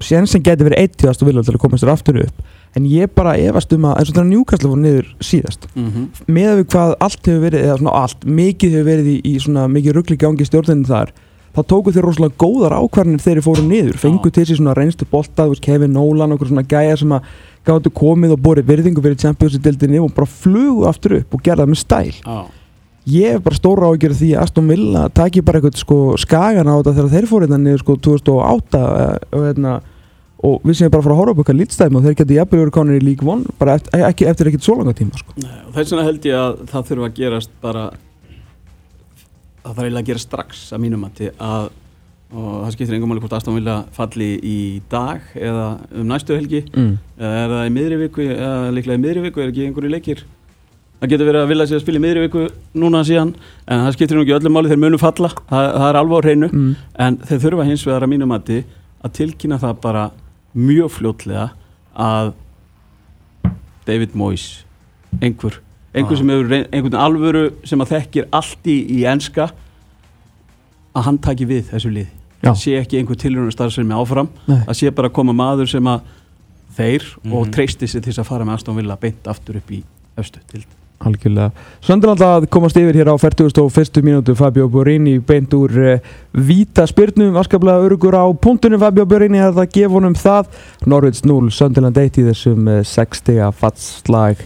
sénsinn 0.02 0.44
geti 0.44 0.66
verið 0.66 0.80
eitt 0.80 0.98
tíðast 0.98 1.22
og 1.22 1.28
vilja 1.30 1.44
til 1.44 1.56
að 1.56 1.62
komast 1.62 1.84
þér 1.84 1.94
aftur 1.94 2.22
upp 2.24 2.42
en 2.76 2.86
ég 2.88 3.12
bara 3.14 3.36
efast 3.38 3.74
um 3.74 3.82
að 3.90 3.98
eins 4.00 4.10
og 4.10 4.16
þetta 4.16 4.30
njúkastlega 4.30 4.72
voru 4.72 4.82
niður 4.82 5.10
síðast 5.20 5.68
mm 5.76 5.90
-hmm. 5.90 6.06
með 6.28 6.52
við 6.62 6.66
hvað 6.72 6.94
allt 7.00 7.26
hefur 7.28 7.44
verið 7.50 7.66
eða 7.66 7.78
svona 7.78 7.96
allt, 8.02 8.26
mikið 8.26 8.72
hefur 8.72 8.90
verið 8.92 9.08
í, 9.12 9.18
í 9.26 9.36
svona 9.40 9.68
mikið 9.68 9.94
ruggli 9.94 10.18
gangi 10.18 10.46
stjórninu 10.46 10.88
þar 10.88 11.12
þá 11.52 11.62
tóku 11.74 11.94
þeir 11.94 12.08
rosalega 12.08 12.40
góðar 12.40 12.78
ákvarðinir 12.80 13.24
þegar 13.24 13.40
þeir 13.40 13.48
fóru 13.48 13.66
niður, 13.68 14.00
fengu 14.00 14.32
til 14.32 14.46
sér 14.48 14.60
svona 14.60 14.76
reynstu 14.78 15.08
bolta, 15.12 15.46
þú 15.46 15.56
veist, 15.56 15.66
Kevin 15.66 15.94
Nolan 15.96 16.36
okkur 16.36 16.52
svona 16.52 16.64
gæja 16.68 16.98
sem 17.02 17.14
að 17.18 17.30
gáttu 17.68 17.92
komið 17.94 18.36
og 18.38 18.42
borið 18.42 18.72
virðingu 18.72 19.04
fyrir 19.04 19.20
Champions 19.22 19.58
League-dildinni 19.58 20.02
og 20.02 20.16
bara 20.16 20.30
flugu 20.30 20.88
aftur 20.90 21.20
upp 21.20 21.38
og 21.38 21.46
gerða 21.46 21.66
það 21.66 21.74
með 21.74 21.82
stæl. 21.84 22.18
Já, 22.22 22.38
ég 23.12 23.36
hef 23.36 23.46
bara 23.46 23.60
stóra 23.60 23.92
ágjörð 23.92 24.20
því 24.22 24.34
að 24.36 24.44
Aston 24.46 24.72
Villa 24.72 25.08
taki 25.14 25.44
bara 25.46 25.62
eitthvað 25.62 25.82
sko 25.82 26.02
skagan 26.22 26.70
á 26.70 26.76
þetta 26.80 26.96
þegar 26.98 27.16
þeir 27.16 27.32
fóru 27.32 27.48
hérna 27.48 27.62
niður 27.62 27.84
sko 27.84 27.98
2008 28.10 28.82
eh, 28.82 29.18
og 29.38 29.48
hérna 29.50 29.80
og 30.42 30.64
við 30.66 30.78
séum 30.80 30.94
bara 30.94 31.04
að 31.04 31.08
fara 31.08 31.16
að 31.16 31.22
horfa 31.22 31.34
upp 31.36 31.42
okkar 31.44 31.58
lítstæðum 31.58 31.98
og 32.00 32.06
þeir 32.06 32.16
geti 32.22 32.38
jafnvel 32.38 32.62
verið 32.64 32.76
konur 32.78 32.98
í 32.98 33.04
League 33.06 33.28
One 33.30 33.58
bara 33.62 33.76
eftir, 33.78 34.30
eftir 34.32 34.50
ekkert 34.50 34.66
svo 34.66 34.78
langa 34.80 34.96
tíma 34.98 35.20
sko. 35.22 35.36
Nei, 35.38 35.58
og 35.68 35.76
þess 35.76 35.94
vegna 35.94 36.06
held 36.08 36.26
ég 36.26 36.40
að 36.40 36.64
það 36.72 36.88
þurfa 36.90 37.10
að 37.10 37.20
gerast 37.20 37.54
bara 37.62 37.84
það 39.62 39.78
þarf 39.78 39.86
eiginlega 39.86 40.04
að 40.04 40.10
gera 40.12 40.26
strax 40.26 40.66
að 40.74 40.84
mínum 40.86 41.08
að 41.08 41.70
og 42.32 42.52
það 42.64 42.74
skiptir 42.78 42.96
engum 42.96 43.10
máli 43.12 43.20
hvort 43.20 43.34
Aston 43.36 43.58
Villa 43.58 43.74
falli 43.92 44.28
í 44.40 44.60
dag 44.92 45.34
eða 45.36 45.66
um 46.00 46.06
næstu 46.08 46.38
helgi 46.38 46.62
mm. 46.70 46.94
eða 47.20 47.40
er 47.42 47.50
það 47.56 47.66
í 47.66 47.74
miðri 47.76 47.98
viku 48.06 48.28
eða 48.28 48.70
líklega 48.78 49.00
í 49.00 49.02
miðri 49.04 49.24
viku 49.26 49.42
er 49.44 49.52
ekki 49.52 49.66
einhverju 49.68 49.92
leikir 49.92 50.22
það 51.02 51.12
getur 51.12 51.28
verið 51.28 51.42
að 51.42 51.52
Villa 51.52 51.66
sé 51.68 51.76
að 51.76 51.84
spila 51.84 52.00
í 52.00 52.04
miðri 52.06 52.24
viku 52.24 52.46
núna 52.80 53.02
síðan 53.08 53.34
en 53.68 53.84
það 53.84 53.98
skiptir 53.98 54.16
nú 54.16 54.24
ekki 54.24 54.38
öllum 54.38 54.56
máli 54.56 54.72
þeir 54.72 54.82
munum 54.86 55.02
falla 55.02 55.32
það, 55.36 55.68
það 55.76 55.88
er 55.90 56.00
alveg 56.02 56.16
á 56.16 56.26
hreinu 56.26 56.50
Mm. 56.52 56.72
en 57.04 57.18
þeir 57.28 57.44
þurfa 57.46 57.68
hins 57.68 57.86
vegar 57.90 58.06
að 58.08 58.14
mínum 58.14 58.32
mati 58.32 58.62
að 59.04 59.16
tilkynna 59.20 59.60
það 59.60 59.76
bara 59.84 60.06
mjög 60.56 60.96
fljótlega 60.96 61.50
að 62.00 62.32
David 63.88 64.16
Moyes 64.16 64.64
einhver, 65.20 65.60
einhver 65.94 66.14
Ah. 66.14 66.18
sem 66.18 66.30
hefur 66.30 66.56
einhvern 66.72 66.98
alvöru 67.06 67.52
sem 67.68 67.80
að 67.80 67.92
þekkir 67.96 68.26
allt 68.32 68.64
í, 68.66 68.78
í 69.00 69.04
enska 69.06 69.50
að 70.96 71.04
hann 71.08 71.18
taki 71.24 71.46
við 71.48 71.70
þessu 71.72 71.92
lið 71.94 72.08
Já. 72.42 72.52
að 72.52 72.58
sé 72.64 72.76
ekki 72.82 73.00
einhver 73.00 73.20
tilrjónu 73.22 73.52
starfsemi 73.54 73.94
áfram 73.96 74.30
Nei. 74.48 74.62
að 74.66 74.74
sé 74.80 74.92
bara 74.96 75.10
að 75.10 75.14
koma 75.20 75.34
maður 75.34 75.70
sem 75.70 75.84
að 75.88 76.02
þeir 76.78 77.04
og 77.32 77.46
Mhm. 77.48 77.52
treysti 77.54 77.88
sig 77.88 78.02
til 78.04 78.12
þess 78.14 78.20
að 78.24 78.26
fara 78.32 78.46
með 78.46 78.54
Aston 78.54 78.76
Villa 78.76 78.96
beint 78.96 79.24
aftur 79.28 79.58
upp 79.58 79.72
í 79.72 79.84
östu 80.18 80.40
til 80.52 80.64
Algjörlega. 81.02 81.52
Söndur 81.82 82.10
alltaf 82.14 82.44
að 82.44 82.50
komast 82.54 82.76
yfir 82.78 82.94
hér 82.94 83.10
á 83.10 83.18
41. 83.18 84.04
mínútu 84.06 84.36
Fabio 84.38 84.68
Borini 84.70 85.18
beint 85.18 85.50
úr 85.50 85.72
uh, 85.96 86.00
víta 86.36 86.86
spyrnum, 86.86 87.34
askaplega 87.42 87.82
örugur 87.90 88.14
á 88.14 88.30
punktunum 88.38 88.78
Fabio 88.80 89.06
Borini 89.08 89.40
er 89.40 89.50
það 89.52 89.66
að 89.66 89.72
gefa 89.74 89.90
honum 89.96 90.14
það 90.14 90.46
Norvids 90.86 91.24
0, 91.26 91.50
Sönderland 91.50 91.98
1 91.98 92.20
í 92.22 92.28
þessum 92.30 92.68
uh, 92.70 92.84
60 92.84 93.52
fattslag 93.52 94.38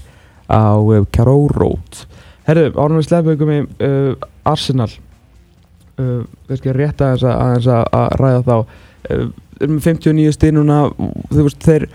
á 0.50 0.78
uh, 0.78 1.02
Carrow 1.16 1.48
Road 1.54 2.06
Herðu, 2.46 2.72
ánum 2.78 3.00
við 3.00 3.08
sleppum 3.08 3.50
í 3.50 3.62
uh, 3.82 4.12
Arsenal. 4.46 4.92
Uh, 5.98 6.22
Við 6.46 6.60
skal 6.60 6.76
rétt 6.78 7.02
aðeins 7.02 7.24
að, 7.26 7.40
aðeins 7.42 7.70
að, 7.74 7.88
að 7.98 8.18
ræða 8.22 8.44
þá. 8.46 8.76
Uh, 9.10 9.24
Erum 9.56 9.80
með 9.80 9.88
59 9.88 10.36
stíð 10.36 10.54
núna. 10.58 10.78
Þú 11.32 11.48
veist, 11.48 11.66
þeir 11.66 11.88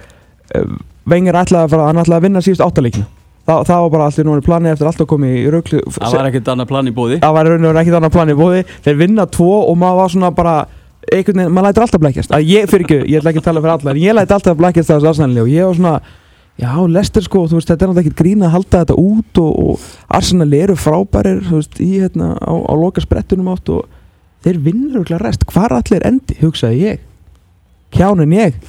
Vengar 1.10 1.40
ætlaði 1.44 1.68
að 1.68 1.74
fara, 1.74 2.04
að 2.16 2.24
vinna 2.24 2.42
síðust 2.44 2.64
áttaleikina 2.64 3.06
Það, 3.46 3.62
það 3.70 3.82
var 3.82 3.92
bara 3.94 4.06
allir 4.10 4.26
núna 4.28 4.44
planið 4.44 4.72
eftir 4.74 4.88
allt 4.90 5.00
að 5.00 5.08
koma 5.10 5.28
í 5.30 5.44
röglu 5.50 5.80
Það 5.94 6.16
var 6.16 6.28
ekkert 6.28 6.50
annað 6.52 6.68
plan 6.70 6.90
í 6.90 6.92
bóði 6.94 7.18
Það 7.22 7.36
var 7.36 7.50
ekkert 7.80 7.96
annað 7.98 8.12
plan 8.16 8.32
í 8.32 8.36
bóði 8.38 8.60
Þeir 8.84 8.98
vinna 9.00 9.26
tvo 9.32 9.54
og 9.62 9.78
maður 9.80 10.00
var 10.00 10.12
svona 10.14 10.30
bara 10.36 10.54
einhvern 11.08 11.40
veginn, 11.40 11.54
maður 11.54 11.70
lætur 11.70 11.84
alltaf 11.86 12.02
blekkjast. 12.02 12.32
Að 12.36 12.50
ég, 12.50 12.66
fyrir 12.70 12.84
ekki, 12.84 12.98
ég 13.08 13.20
ætla 13.20 13.32
ekki 13.32 13.40
að 13.40 13.46
tala 13.46 13.62
fyrir 13.64 13.74
alla 13.74 13.94
en 13.94 14.00
ég 14.00 14.16
læti 14.16 14.34
alltaf 14.36 14.58
blekkjast 14.58 14.92
þessu 14.92 15.08
Arsenali 15.10 15.42
og 15.42 15.48
ég 15.50 15.66
var 15.66 15.78
svona 15.78 15.94
já, 16.60 16.72
Lester 16.92 17.24
sko, 17.24 17.46
þú 17.48 17.58
veist, 17.58 17.70
þetta 17.70 17.86
er 17.86 17.90
náttúrulega 17.90 18.06
ekkert 18.06 18.20
grín 18.20 18.44
að 18.44 18.54
halda 18.56 18.82
þetta 18.82 18.98
út 19.00 19.40
og, 19.42 19.62
og 19.64 19.88
Arsenal 20.18 20.50
eru 20.58 20.76
frábærir, 20.78 21.40
þú 21.48 21.62
veist, 21.62 21.80
í 21.80 21.90
hérna 22.02 22.34
á, 22.36 22.52
á 22.52 22.72
loka 22.76 23.04
sprettunum 23.04 23.48
átt 23.54 23.72
og 23.72 23.88
þeir 24.44 24.60
vinnur 24.66 25.00
okkur 25.02 25.24
rest, 25.24 25.46
hvar 25.48 25.74
allir 25.76 26.04
endi, 26.06 26.36
hugsaði 26.40 26.84
ég. 26.84 27.08
Kjánin 27.90 28.36
ég. 28.36 28.60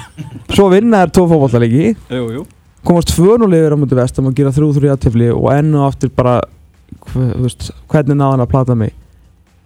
Svo 0.54 0.70
vinna 0.72 1.04
þær 1.04 1.14
tvo 1.18 2.30
jú 2.38 2.46
komast 2.84 3.12
tvönulegur 3.12 3.76
á 3.76 3.80
mútið 3.80 4.00
vestam 4.00 4.28
og 4.30 4.36
gera 4.36 4.52
þrjú 4.54 4.70
þrjú 4.76 4.92
aðtifli 4.94 5.28
og 5.34 5.50
enn 5.52 5.74
og 5.76 5.86
aftur 5.90 6.12
bara 6.16 6.38
þú 7.12 7.44
veist, 7.44 7.70
hvernig 7.90 8.16
náða 8.16 8.34
hann 8.34 8.44
að 8.44 8.52
plata 8.54 8.76
mig? 8.78 8.94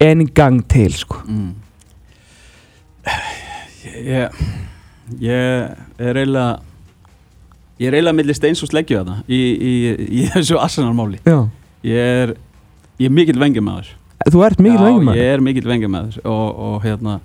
En 0.02 0.24
gang 0.34 0.62
til 0.68 0.90
sko. 0.98 1.20
Mm. 1.28 1.52
Ég 3.94 4.40
Ég 5.20 5.74
er 6.00 6.16
eiginlega 6.16 6.62
Ég 7.82 7.88
er 7.90 7.96
eiginlega 7.98 8.14
millir 8.20 8.36
steins 8.38 8.62
og 8.62 8.70
sleggju 8.70 9.00
þarna 9.00 9.16
í, 9.26 9.38
í, 9.54 9.72
í 10.22 10.26
þessu 10.30 10.58
Arsenal-máli. 10.62 11.18
Já. 11.26 11.40
Ég 11.84 12.10
er 12.24 12.34
Ég 13.02 13.08
er 13.10 13.14
mikill 13.16 13.40
vengjum 13.42 13.64
með 13.66 13.80
þess 13.82 14.00
þú 14.30 14.42
ert 14.46 14.60
mikil 14.62 14.78
vengum 14.80 15.08
ég 15.18 15.30
er 15.34 15.40
mikill 15.42 15.66
vengjum 15.68 15.90
með 15.92 16.04
þess 16.12 16.20
og, 16.30 16.60
og 16.68 16.76
hérna 16.86 17.16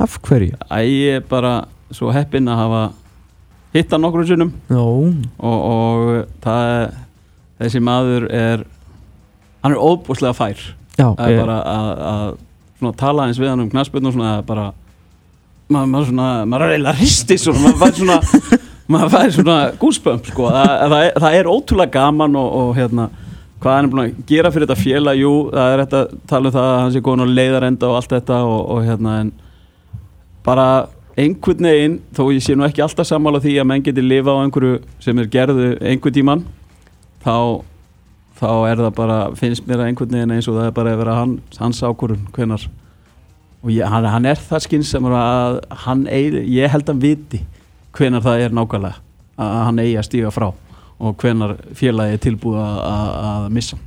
af 0.00 0.14
hverju? 0.24 0.56
Æ, 0.72 0.78
ég 0.88 1.18
er 1.18 1.26
bara 1.28 1.52
svo 1.94 2.08
heppinn 2.14 2.48
að 2.48 2.56
hafa 2.62 2.80
hitta 3.76 3.98
nokkrum 4.00 4.24
sinnum. 4.26 4.50
Já, 4.72 4.80
og, 4.80 5.28
og 5.44 6.08
það 6.42 6.70
er 6.72 6.88
þessi 7.60 7.82
maður 7.84 8.26
er 8.32 8.64
hann 9.62 9.74
er 9.76 9.82
óbúslega 9.84 10.32
fær. 10.38 10.64
Já, 10.96 11.04
það 11.12 11.24
er 11.28 11.34
ég- 11.36 11.40
bara 11.44 11.58
að, 11.74 12.34
að 12.88 12.96
tala 13.04 13.26
eins 13.28 13.38
við 13.42 13.52
hann 13.52 13.62
um 13.66 13.70
knaspinu 13.70 14.08
og 14.10 14.16
svona 14.16 14.32
það 14.32 14.40
er 14.40 14.48
bara 14.48 14.66
maður, 15.68 15.92
maður 15.92 16.08
svona, 16.14 16.28
maður 16.48 16.64
er 16.70 16.74
eiginlega 16.78 16.98
hristi 17.02 17.38
svona, 17.44 17.62
maður 17.68 17.80
fær 17.84 17.98
svona 18.00 18.57
maður 18.88 19.14
fær 19.14 19.32
svona 19.36 19.56
goosebump 19.80 20.28
sko, 20.30 20.50
það, 20.54 20.84
það, 20.92 21.08
það 21.24 21.38
er 21.38 21.50
ótrúlega 21.52 21.94
gaman 21.98 22.38
og, 22.40 22.52
og 22.60 22.70
hérna 22.78 23.08
hvað 23.58 23.74
hann 23.74 23.88
er 23.88 23.92
búin 23.92 24.04
að 24.04 24.20
gera 24.28 24.52
fyrir 24.54 24.68
þetta 24.68 24.82
félag 24.84 25.18
jú, 25.18 25.32
það 25.52 25.72
er 25.72 25.82
þetta 25.82 26.20
tala 26.30 26.48
um 26.50 26.54
það 26.54 26.68
að 26.68 26.78
hann 26.78 26.94
sé 26.94 27.02
góðan 27.04 27.26
á 27.26 27.36
leiðarenda 27.38 27.88
og 27.88 27.96
allt 27.98 28.14
þetta 28.14 28.38
og, 28.46 28.60
og 28.74 28.84
hérna 28.86 29.16
en 29.24 29.32
bara 30.46 30.68
einhvern 31.18 31.66
veginn, 31.66 31.96
þó 32.14 32.22
ég 32.30 32.44
sé 32.46 32.54
nú 32.54 32.66
ekki 32.68 32.84
alltaf 32.84 33.08
sammála 33.08 33.42
því 33.42 33.56
að 33.58 33.68
menn 33.72 33.84
geti 33.84 34.04
lifa 34.04 34.36
á 34.38 34.42
einhverju 34.44 34.78
sem 35.02 35.18
er 35.18 35.30
gerðu 35.32 35.72
einhvern 35.82 36.14
tíman 36.14 36.44
þá, 37.24 37.36
þá 38.38 38.50
er 38.70 38.84
það 38.84 38.92
bara 39.00 39.18
finnst 39.38 39.66
mér 39.66 39.82
að 39.82 39.90
einhvern 39.90 40.14
veginn 40.14 40.36
eins 40.36 40.48
og 40.48 40.60
það 40.60 40.70
er 40.70 40.76
bara 40.78 40.94
að 40.94 41.02
vera 41.02 41.18
hann, 41.18 41.36
hans 41.58 41.82
ákvörun 41.82 42.28
hvenar 42.36 42.68
og 43.58 43.74
ég, 43.74 43.82
hann, 43.90 44.06
hann 44.06 44.30
er 44.30 44.38
það 44.38 44.68
skynssamur 44.68 45.18
að 45.18 45.60
hann 45.82 46.06
ég 46.06 46.70
held 46.70 46.94
að 46.94 47.02
viti 47.02 47.42
hvenar 47.96 48.24
það 48.24 48.44
er 48.46 48.56
nákvæmlega 48.58 48.98
að 49.38 49.60
hann 49.68 49.78
eigi 49.84 49.96
að 50.00 50.08
stíga 50.08 50.32
frá 50.34 50.48
og 50.98 51.14
hvenar 51.22 51.56
félagi 51.78 52.16
er 52.18 52.22
tilbúið 52.24 52.58
að, 52.64 52.78
að, 52.88 53.12
að 53.30 53.46
missa 53.54 53.78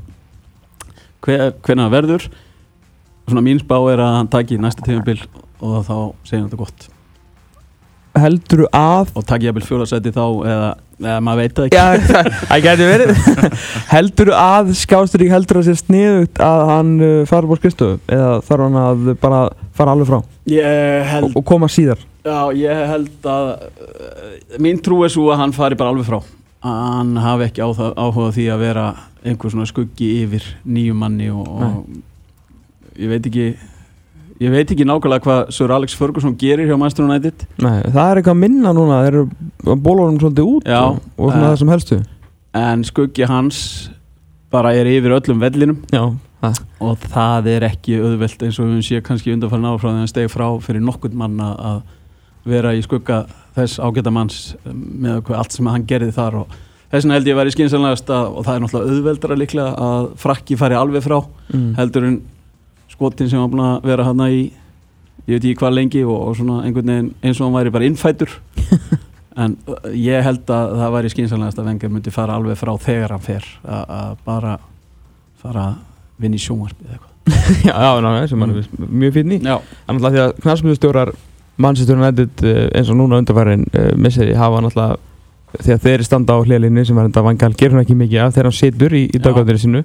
Hve- 1.22 1.51
hvenar 1.67 1.89
það 1.89 1.96
verður 1.98 2.29
svona 3.27 3.43
mín 3.46 3.60
spá 3.62 3.75
er 3.91 4.01
að 4.01 4.15
hann 4.17 4.31
taki 4.31 4.58
næsta 4.60 4.84
tímabil 4.88 5.19
og 5.62 5.84
þá 5.86 5.95
segir 6.26 6.39
hann 6.41 6.47
þetta 6.49 6.58
gott. 6.63 6.88
Heldur 8.17 8.65
að 8.76 9.12
og 9.15 9.23
taki 9.30 9.45
jafnvel 9.47 9.63
fjóðarsæti 9.63 10.12
þá 10.12 10.23
eða, 10.52 10.71
eða 10.99 11.19
maður 11.23 11.39
veit 11.45 11.54
það 11.60 11.67
ekki. 11.69 11.78
Já, 11.78 12.26
það 12.49 12.63
gæti 12.65 12.88
verið. 12.89 13.21
Heldur 13.93 14.32
að 14.36 14.71
Skjásturík 14.82 15.32
heldur 15.32 15.62
að 15.62 15.69
sé 15.69 15.76
sniðugt 15.80 16.41
að 16.43 16.63
hann 16.73 16.91
uh, 16.99 17.13
fara 17.30 17.47
búr 17.47 17.62
skristofu 17.62 18.02
eða 18.12 18.34
þarf 18.49 18.65
hann 18.65 18.80
að 18.82 19.06
bara 19.21 19.39
fara 19.78 19.93
alveg 19.95 20.10
frá? 20.12 20.19
Ég 20.52 21.08
held 21.13 21.30
og, 21.30 21.38
og 21.39 21.47
koma 21.54 21.69
síðar 21.71 22.02
Já, 22.21 22.53
ég 22.53 22.84
held 22.91 23.25
að 23.25 23.47
uh, 23.55 24.60
mín 24.62 24.81
trú 24.84 25.01
er 25.05 25.13
svo 25.13 25.31
að 25.34 25.41
hann 25.41 25.55
fari 25.55 25.77
bara 25.79 25.93
alveg 25.93 26.05
frá. 26.05 26.19
Hann 26.62 27.15
hafi 27.17 27.47
ekki 27.47 27.65
það, 27.77 27.95
áhuga 27.97 28.34
því 28.36 28.47
að 28.53 28.63
vera 28.67 28.86
einhver 29.25 29.53
svona 29.53 29.69
skuggi 29.69 30.10
yfir 30.21 30.45
nýju 30.69 30.97
manni 30.97 31.29
og, 31.34 31.47
og 31.49 32.99
ég 33.01 33.10
veit 33.10 33.25
ekki 33.25 33.47
ég 34.41 34.53
veit 34.53 34.73
ekki 34.73 34.86
nákvæmlega 34.86 35.25
hvað 35.25 35.53
Sir 35.53 35.73
Alex 35.73 35.95
Ferguson 35.97 36.36
gerir 36.38 36.69
hjá 36.69 36.77
Master 36.79 37.05
United. 37.05 37.45
Nei, 37.62 37.79
það 37.89 38.03
er 38.03 38.21
eitthvað 38.21 38.41
minna 38.41 38.73
núna 38.77 39.03
þeir 39.05 39.17
eru 39.21 39.77
bólunum 39.77 40.19
svolítið 40.21 40.51
út 40.55 40.69
Já, 40.69 40.81
og, 40.88 40.99
og 41.17 41.31
svona 41.31 41.45
eh. 41.45 41.47
það 41.47 41.62
sem 41.62 41.73
helstu. 41.73 42.01
en 42.62 42.84
skuggi 42.86 43.29
hans 43.29 43.63
bara 44.51 44.73
er 44.75 44.89
yfir 44.91 45.15
öllum 45.17 45.41
vellinum. 45.41 45.79
Já, 45.93 46.03
það 46.41 46.62
og 46.81 47.07
það 47.13 47.49
er 47.55 47.65
ekki 47.69 47.97
auðvelt 48.01 48.45
eins 48.45 48.62
og 48.62 48.69
við 48.69 48.86
séum 48.89 49.05
kannski 49.05 49.34
undanfærin 49.34 49.69
á 49.69 49.73
frá 49.77 49.88
því 49.88 49.93
að 49.93 49.99
hann 50.01 50.13
steg 50.13 50.31
frá 50.34 50.47
fyrir 50.65 50.86
nokkurn 50.86 51.17
mann 51.21 51.41
að 51.45 51.65
að 51.71 51.81
vera 52.47 52.73
í 52.75 52.84
skugga 52.86 53.23
þess 53.56 53.82
ágæta 53.84 54.13
manns 54.13 54.54
um, 54.65 54.84
með 55.04 55.34
allt 55.38 55.56
sem 55.56 55.67
hann 55.69 55.88
gerði 55.88 56.13
þar 56.15 56.41
og 56.43 56.56
þess 56.91 57.04
vegna 57.06 57.17
held 57.17 57.30
ég 57.30 57.36
að 57.36 57.41
vera 57.41 57.51
í 57.51 57.56
skynsanlegast 57.56 58.13
og 58.15 58.41
það 58.47 58.54
er 58.54 58.63
náttúrulega 58.63 58.95
auðveldara 58.95 59.39
líklega 59.39 59.89
að 59.89 60.10
frakki 60.21 60.58
fari 60.60 60.80
alveg 60.80 61.06
frá 61.06 61.19
mm. 61.21 61.69
heldur 61.77 62.08
en 62.08 62.17
skotin 62.91 63.32
sem 63.32 63.41
var 63.41 63.51
búin 63.51 63.63
að 63.67 63.88
vera 63.91 64.08
hann 64.10 64.25
í 64.27 64.41
ég 65.27 65.38
veit 65.38 65.45
ekki 65.45 65.60
hvað 65.62 65.77
lengi 65.77 66.01
og, 66.08 66.17
og 66.17 66.36
svona 66.39 66.63
einhvern 66.65 66.91
veginn 66.91 67.13
eins 67.21 67.39
og 67.39 67.47
hann 67.47 67.60
væri 67.60 67.75
bara 67.75 67.88
innfætur 67.88 68.34
en 69.41 69.56
uh, 69.69 69.88
ég 69.95 70.25
held 70.25 70.43
að 70.51 70.75
það 70.82 70.97
væri 70.97 71.13
skynsanlegast 71.13 71.62
að 71.62 71.71
Vengar 71.71 71.93
myndi 71.93 72.13
fara 72.13 72.36
alveg 72.39 72.60
frá 72.60 72.73
þegar 72.82 73.15
hann 73.15 73.23
fer 73.23 73.47
að 73.63 74.19
bara 74.25 74.58
fara 75.41 75.69
að 75.71 75.80
vinna 76.21 76.38
í 76.38 76.43
sjónvarpið 76.43 76.89
eða 76.89 76.97
eitthvað. 76.97 77.10
Já, 77.67 77.75
já, 77.77 77.89
ná, 78.01 78.10
sem 78.27 78.41
hann 78.41 78.51
er 78.51 78.58
víst 78.58 78.71
mjög 78.82 79.17
í. 79.21 79.38
Já, 79.45 79.56
Þannig 79.86 80.06
að 80.08 80.15
því 80.15 80.21
að 80.23 80.32
knarspilustjórar 80.41 81.12
Manchester 81.62 81.97
United 81.97 82.43
uh, 82.43 82.67
eins 82.78 82.91
og 82.91 83.00
núna 83.00 83.21
undarfærin 83.21 83.65
uh, 83.71 83.91
misseri 83.97 84.36
hafa 84.38 84.62
náttúrulega 84.65 85.00
því 85.60 85.74
að 85.76 85.84
þeir 85.84 86.06
standa 86.08 86.38
á 86.38 86.39
hliðlinni 86.45 86.86
sem 86.88 87.00
er 87.00 87.10
enda 87.10 87.24
vangal 87.26 87.52
gerur 87.60 87.78
hann 87.78 87.84
ekki 87.86 87.97
mikið 88.00 88.24
af 88.24 88.38
þegar 88.38 88.50
hann 88.50 88.60
situr 88.60 88.95
í, 88.95 89.04
í 89.12 89.19
Já. 89.19 89.24
dagáttir 89.26 89.60
sínu 89.60 89.84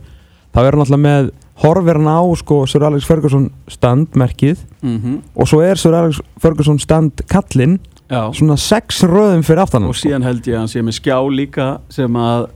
þá 0.55 0.61
er 0.63 0.69
hann 0.71 0.83
náttúrulega 0.83 1.05
með 1.07 1.31
horfir 1.65 1.99
hann 2.01 2.13
á 2.13 2.21
sko 2.39 2.61
Sir 2.71 2.87
Alex 2.87 3.09
Ferguson 3.09 3.49
standmerkið 3.73 4.63
mm 4.83 5.19
og 5.35 5.51
svo 5.51 5.63
er 5.67 5.81
Sir 5.81 5.97
Alex 5.97 6.21
Ferguson 6.43 6.79
stand 6.83 7.25
kallinn 7.31 7.79
já. 8.09 8.31
svona 8.33 8.57
sex 8.61 9.03
röðum 9.05 9.43
fyrir 9.47 9.65
aftan 9.65 9.89
og 9.89 9.97
síðan 9.99 10.27
held 10.27 10.47
ég 10.47 10.55
að 10.55 10.63
hann 10.65 10.71
sé 10.71 10.85
með 10.85 11.01
skjá 11.01 11.19
líka 11.35 11.69
sem 11.93 12.21
að 12.21 12.47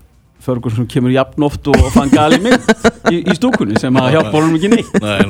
Ferguson 0.44 0.88
kemur 0.90 1.12
jafn 1.14 1.44
oft 1.46 1.68
og 1.68 1.90
fann 1.94 2.11
gali 2.12 2.40
mynd 2.42 2.70
í, 3.12 3.20
í 3.20 3.37
stúkunni 3.37 3.81
sem 3.81 3.96
að 4.00 4.14
hjálpa 4.16 4.35
honum 4.38 4.57
ekki 4.57 4.72
neitt. 4.72 4.96
Nei, 5.03 5.20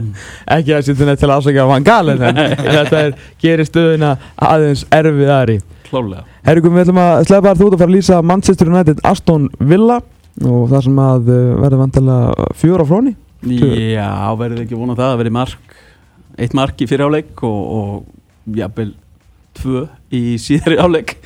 ekki 0.56 0.76
að 0.76 1.04
neitt 1.08 1.20
til 1.22 1.30
að 1.30 1.36
ásækja 1.40 1.66
að 1.66 1.74
hann 1.74 1.88
galinn 1.88 2.24
en 2.30 2.40
þetta 2.60 3.02
er, 3.02 3.18
gerir 3.42 3.68
stöðuna 3.68 4.14
aðeins 4.50 4.86
erfiðari. 4.94 5.58
Klálega 5.90 6.24
Herrikum, 6.46 6.76
við 6.76 6.86
ætlum 6.86 7.02
að 7.02 7.26
sleppa 7.28 7.50
þér 7.50 7.58
þú 7.58 7.66
út 7.66 7.74
að 7.74 7.82
fara 7.82 7.90
að 7.90 7.96
lýsa 7.96 8.18
Manchester 8.24 8.70
United 8.70 9.02
Aston 9.10 9.48
Villa 9.58 9.98
og 10.46 10.62
það 10.70 10.86
sem 10.86 11.00
að 11.04 11.30
uh, 11.34 11.40
verður 11.60 11.82
vantilega 11.82 12.48
fjóra 12.60 12.86
fróni 12.88 13.14
Já, 13.40 14.08
verður 14.38 14.64
ekki 14.64 14.78
vonað 14.78 15.00
það 15.02 15.12
að 15.12 15.20
verði 15.22 15.34
mark 15.36 15.76
eitt 16.40 16.56
mark 16.56 16.80
í 16.80 16.88
fyrir 16.88 17.10
áleik 17.10 17.44
og, 17.44 17.60
og 17.76 18.56
jafnvel 18.56 18.90
tvö 19.60 19.84
í 20.16 20.22
síðari 20.40 20.78
áleik 20.80 21.16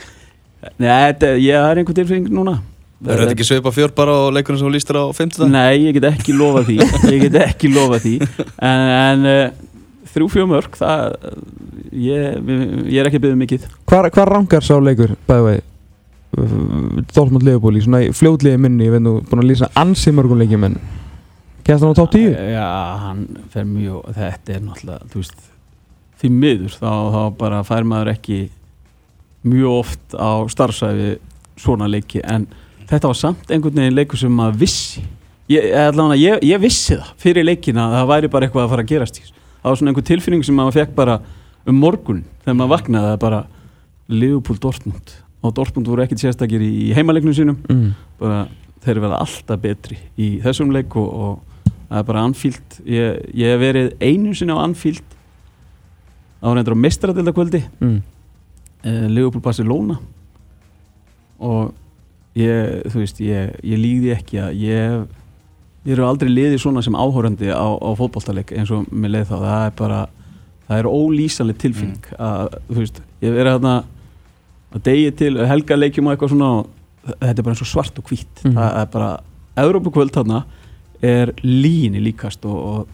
Nei, 0.80 0.88
þetta, 0.88 1.35
ég 1.44 1.59
er 1.61 1.80
einhver 1.80 1.96
tilfinning 1.98 2.33
núna 2.33 2.57
Er 3.04 3.20
þetta 3.20 3.35
ekki 3.35 3.46
sveipa 3.48 3.72
fjör 3.74 3.92
bara 3.96 4.14
á 4.14 4.33
leikunum 4.33 4.61
sem 4.61 4.68
þú 4.68 4.72
lístir 4.72 4.96
á 4.96 5.04
50? 5.12 5.50
Nei, 5.50 5.85
ég 5.88 5.96
get 5.98 6.07
ekki 6.09 6.35
lofað 6.37 6.70
því 6.70 6.76
Ég 7.14 7.26
get 7.26 7.38
ekki 7.42 7.70
lofað 7.72 8.07
því 8.07 8.14
En, 8.22 8.85
en 8.94 9.28
uh, 9.28 9.64
þrjú 10.14 10.30
fjö 10.33 10.46
mörg 10.48 10.78
það, 10.78 11.16
ég, 11.92 12.50
ég 12.87 12.98
er 13.02 13.11
ekki 13.11 13.20
að 13.20 13.26
byggja 13.26 13.40
mikið 13.42 13.68
Hvar, 13.90 14.09
hvar 14.14 14.33
rangar 14.37 14.64
sá 14.64 14.76
leikur, 14.78 15.16
bæði 15.28 15.46
vei 15.50 15.62
Dortmund 17.14 17.44
Leopold 17.46 17.78
í 17.78 17.85
svona 17.85 18.02
í 18.07 18.12
fljótliði 18.14 18.59
minni 18.62 18.88
ég 18.88 18.94
veit 18.96 19.04
nú 19.04 19.18
búin 19.26 19.44
að 19.44 19.50
lýsa 19.52 19.70
ansi 19.78 20.11
mörgum 20.14 20.40
leikjum 20.40 20.66
en 20.66 20.78
kemst 21.66 21.85
hann 21.85 21.94
á 21.94 21.98
top 21.98 22.14
10? 22.14 22.35
Já, 22.54 22.66
hann 23.04 23.22
fer 23.52 23.68
mjög 23.68 24.09
Þetta 24.16 24.57
er 24.57 24.64
náttúrulega, 24.64 25.11
þú 25.12 25.22
veist 25.22 25.46
Því 26.24 26.30
miður, 26.35 26.74
þá, 26.80 26.90
þá 27.14 27.22
bara 27.38 27.62
fær 27.66 27.87
maður 27.87 28.14
ekki 28.14 28.40
mjög 29.44 29.78
oft 29.83 30.16
á 30.16 30.33
starfsæfi 30.50 31.16
svona 31.61 31.87
leiki 31.90 32.22
en 32.24 32.46
þetta 32.90 33.10
var 33.10 33.18
samt 33.18 33.50
einhvern 33.50 33.80
veginn 33.80 33.96
leikur 33.96 34.20
sem 34.20 34.34
maður 34.34 34.60
vissi. 34.64 35.04
Ég, 35.52 35.70
allavega, 35.76 36.16
ég, 36.20 36.44
ég 36.54 36.60
vissi 36.62 36.96
það 36.96 37.14
fyrir 37.20 37.44
leikina 37.44 37.88
að 37.88 37.96
það 37.98 38.10
væri 38.12 38.30
bara 38.32 38.46
eitthvað 38.46 38.64
að 38.64 38.70
fara 38.72 38.84
að 38.84 38.92
gerast 38.94 39.18
það 39.64 39.70
var 39.70 39.78
svona 39.80 39.92
einhver 39.92 40.04
tilfinning 40.04 40.44
sem 40.44 40.56
maður 40.58 40.76
fekk 40.76 40.90
bara 40.96 41.14
um 41.64 41.78
morgun 41.80 42.20
þegar 42.44 42.56
maður 42.58 42.72
vaknaði 42.74 43.12
að 43.14 43.20
bara 43.22 43.38
Liverpool 44.12 44.58
Dortmund. 44.60 45.14
Og 45.40 45.54
Dortmund 45.56 45.88
voru 45.88 46.04
ekkert 46.04 46.20
sérstakir 46.20 46.60
í 46.60 46.92
heimaleiknum 46.96 47.36
sínum. 47.36 47.56
Mm. 47.72 47.94
bara 48.20 48.44
þeir 48.84 49.00
verða 49.00 49.22
alltaf 49.24 49.60
betri 49.62 49.96
í 50.20 50.26
þessum 50.44 50.72
leik 50.74 50.92
og, 51.00 51.38
það 51.88 52.00
er 52.02 52.08
bara 52.10 52.24
Anfield. 52.28 52.76
Ég, 52.84 53.22
ég 53.32 53.54
hef 53.54 53.62
verið 53.62 53.88
einu 54.04 54.34
sinni 54.36 54.52
á 54.52 54.60
Anfield 54.60 55.16
á 56.44 56.48
reyndur 56.52 56.76
á 56.76 56.84
mestradildakvöldi 56.84 57.62
mm. 57.80 57.96
eh, 58.84 59.06
Liverpool 59.08 59.40
Barcelona 59.44 59.96
og 61.40 61.72
ég, 62.34 62.82
þú 62.90 62.98
veist, 63.02 63.20
ég, 63.20 63.54
ég 63.62 63.78
líði 63.80 64.12
ekki 64.16 64.40
að 64.42 64.58
ég 64.64 65.04
ég 65.84 65.92
eru 65.98 66.06
aldrei 66.08 66.30
liðið 66.32 66.60
svona 66.62 66.80
sem 66.82 66.94
áhórandi 66.96 67.50
á, 67.52 67.60
á 67.76 67.90
fótboltaleik 67.98 68.54
eins 68.56 68.70
og 68.72 68.86
mér 68.88 69.10
leið 69.18 69.26
þá. 69.28 69.34
Það 69.44 69.64
er 69.66 69.74
bara, 69.76 69.98
það 70.68 70.78
er 70.80 70.88
ólýsaleg 70.88 71.58
tilfinning 71.60 72.06
að, 72.16 72.54
þú 72.70 72.78
veist, 72.80 73.00
ég 73.20 73.34
verið 73.36 73.52
hérna 73.52 73.74
að 74.74 74.82
degi 74.88 75.10
til 75.20 75.32
helga 75.46 75.76
leikjum 75.76 76.08
og 76.08 76.14
eitthvað 76.16 76.32
svona 76.32 76.48
og 76.56 76.70
þetta 77.20 77.34
er 77.36 77.44
bara 77.44 77.52
eins 77.54 77.64
og 77.66 77.68
svart 77.68 77.98
og 78.00 78.08
hvít 78.08 78.44
Mhm. 78.44 78.54
það 78.56 78.78
er 78.80 78.86
bara, 78.96 79.10
Európa-kvöld 79.60 80.10
þarna 80.16 80.44
er 81.04 81.34
líni 81.44 82.00
líkast 82.00 82.44
og, 82.48 82.56
og 82.64 82.88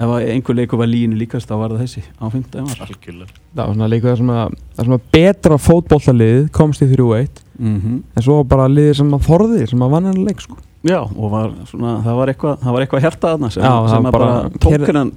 ef 0.00 0.14
einhver 0.16 0.56
leikur 0.56 0.80
var 0.80 0.88
líni 0.88 1.18
líkast 1.20 1.50
þá 1.50 1.54
var 1.60 1.74
það 1.74 1.82
þessi 1.84 2.02
á 2.16 2.24
15. 2.32 2.64
mars 2.64 2.80
Algjörlega 2.86 3.34
það 3.52 3.60
var 3.66 3.74
svona 3.74 3.90
leikur 3.92 4.10
þar 4.10 4.20
sem 4.22 4.32
að, 4.36 4.56
þar 4.78 4.88
sem 4.88 4.96
að 4.96 5.06
betra 5.16 5.58
fótbollalið 5.66 6.40
komst 6.56 6.84
í 6.84 6.88
3-1 6.94 7.44
mm 7.60 8.00
en 8.16 8.24
svo 8.24 8.40
bara 8.48 8.68
liðið 8.72 8.98
sem 9.02 9.14
að 9.16 9.28
þorði 9.28 9.68
sem 9.70 9.84
að 9.84 9.94
vann 9.94 10.08
hennar 10.08 10.26
leik 10.30 10.40
sko. 10.46 10.56
Já, 10.80 10.96
og 11.04 11.26
var 11.28 11.50
svona, 11.68 11.98
það 12.06 12.14
var 12.16 12.30
eitthvað, 12.32 12.54
það 12.62 12.72
var 12.76 12.84
eitthvað 12.86 13.02
hjarta 13.04 13.32
þarna 13.34 13.50
sem, 13.52 13.62
Já, 13.66 13.72
það 13.74 13.90
sem 13.92 14.06
að 14.08 14.14
bara, 14.16 14.28
bara- 14.32 14.60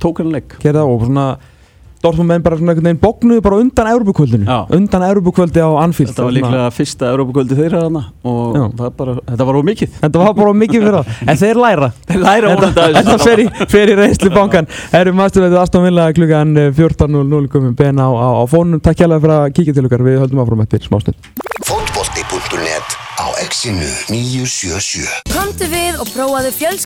tók 0.04 0.20
hennan 0.20 0.34
leik 0.36 0.56
og 0.84 1.06
svona 1.08 1.28
Dortmund 2.04 2.28
menn 2.28 2.44
bara 2.44 2.58
svona 2.60 2.74
einhvern 2.74 2.90
veginn 2.90 3.00
bóknuðu 3.00 3.44
bara 3.46 3.60
undan 3.64 3.90
Európa-kvöldinu 3.94 4.58
undan 4.76 5.06
Európa-kvöldi 5.08 5.62
á 5.64 5.70
Anfield. 5.84 6.12
Þetta 6.12 6.26
var 6.28 6.36
líklega 6.36 6.66
fyrsta 6.76 7.12
Európa-kvöldi 7.14 7.60
þeirra 7.60 7.84
þarna 7.86 8.02
og 8.28 8.82
bara, 8.98 9.16
þetta 9.30 9.48
var 9.48 9.60
of 9.60 9.68
mikið. 9.70 9.94
Þetta 10.02 10.24
var 10.24 10.34
bara 10.42 10.56
mikið 10.64 10.84
fyrir 10.84 10.98
það. 10.98 11.22
En 11.32 11.40
þeir 11.44 11.62
læra. 11.64 11.90
Þeir 12.10 12.26
læra 12.26 12.56
vonandi 12.58 12.88
þetta 12.98 13.18
fer 13.24 13.44
í, 13.44 13.48
fer 13.72 13.94
í 13.94 13.96
reynslu 14.02 14.34
bankan 14.34 14.68
Erum 15.00 15.18
maðurstuðið 15.22 15.56
Aston 15.62 15.88
Villa 15.88 16.10
klukkan 16.18 16.52
14.00 16.76 17.48
komum 17.54 17.78
ben 17.80 18.04
á, 18.04 18.08
á, 18.12 18.30
á 18.36 18.44
fónum. 18.52 18.84
Takk 18.84 19.00
hjálpa 19.00 19.22
fyrir 19.24 19.38
að 19.38 19.48
kíkja 19.56 19.78
til 19.78 19.88
okkar. 19.88 20.04
Við 20.04 20.20
höldum 20.26 20.44
áfram 20.44 20.66
eftir 20.66 20.84
smástund 20.84 21.16
Fótbolti.net 21.64 22.98
á 23.22 23.28
exinu 23.46 23.88
977 24.10 25.06
Komdu 25.30 25.68
við 25.70 26.00
og 26.02 26.10
prófaðu 26.10 26.50
fjöls 26.56 26.82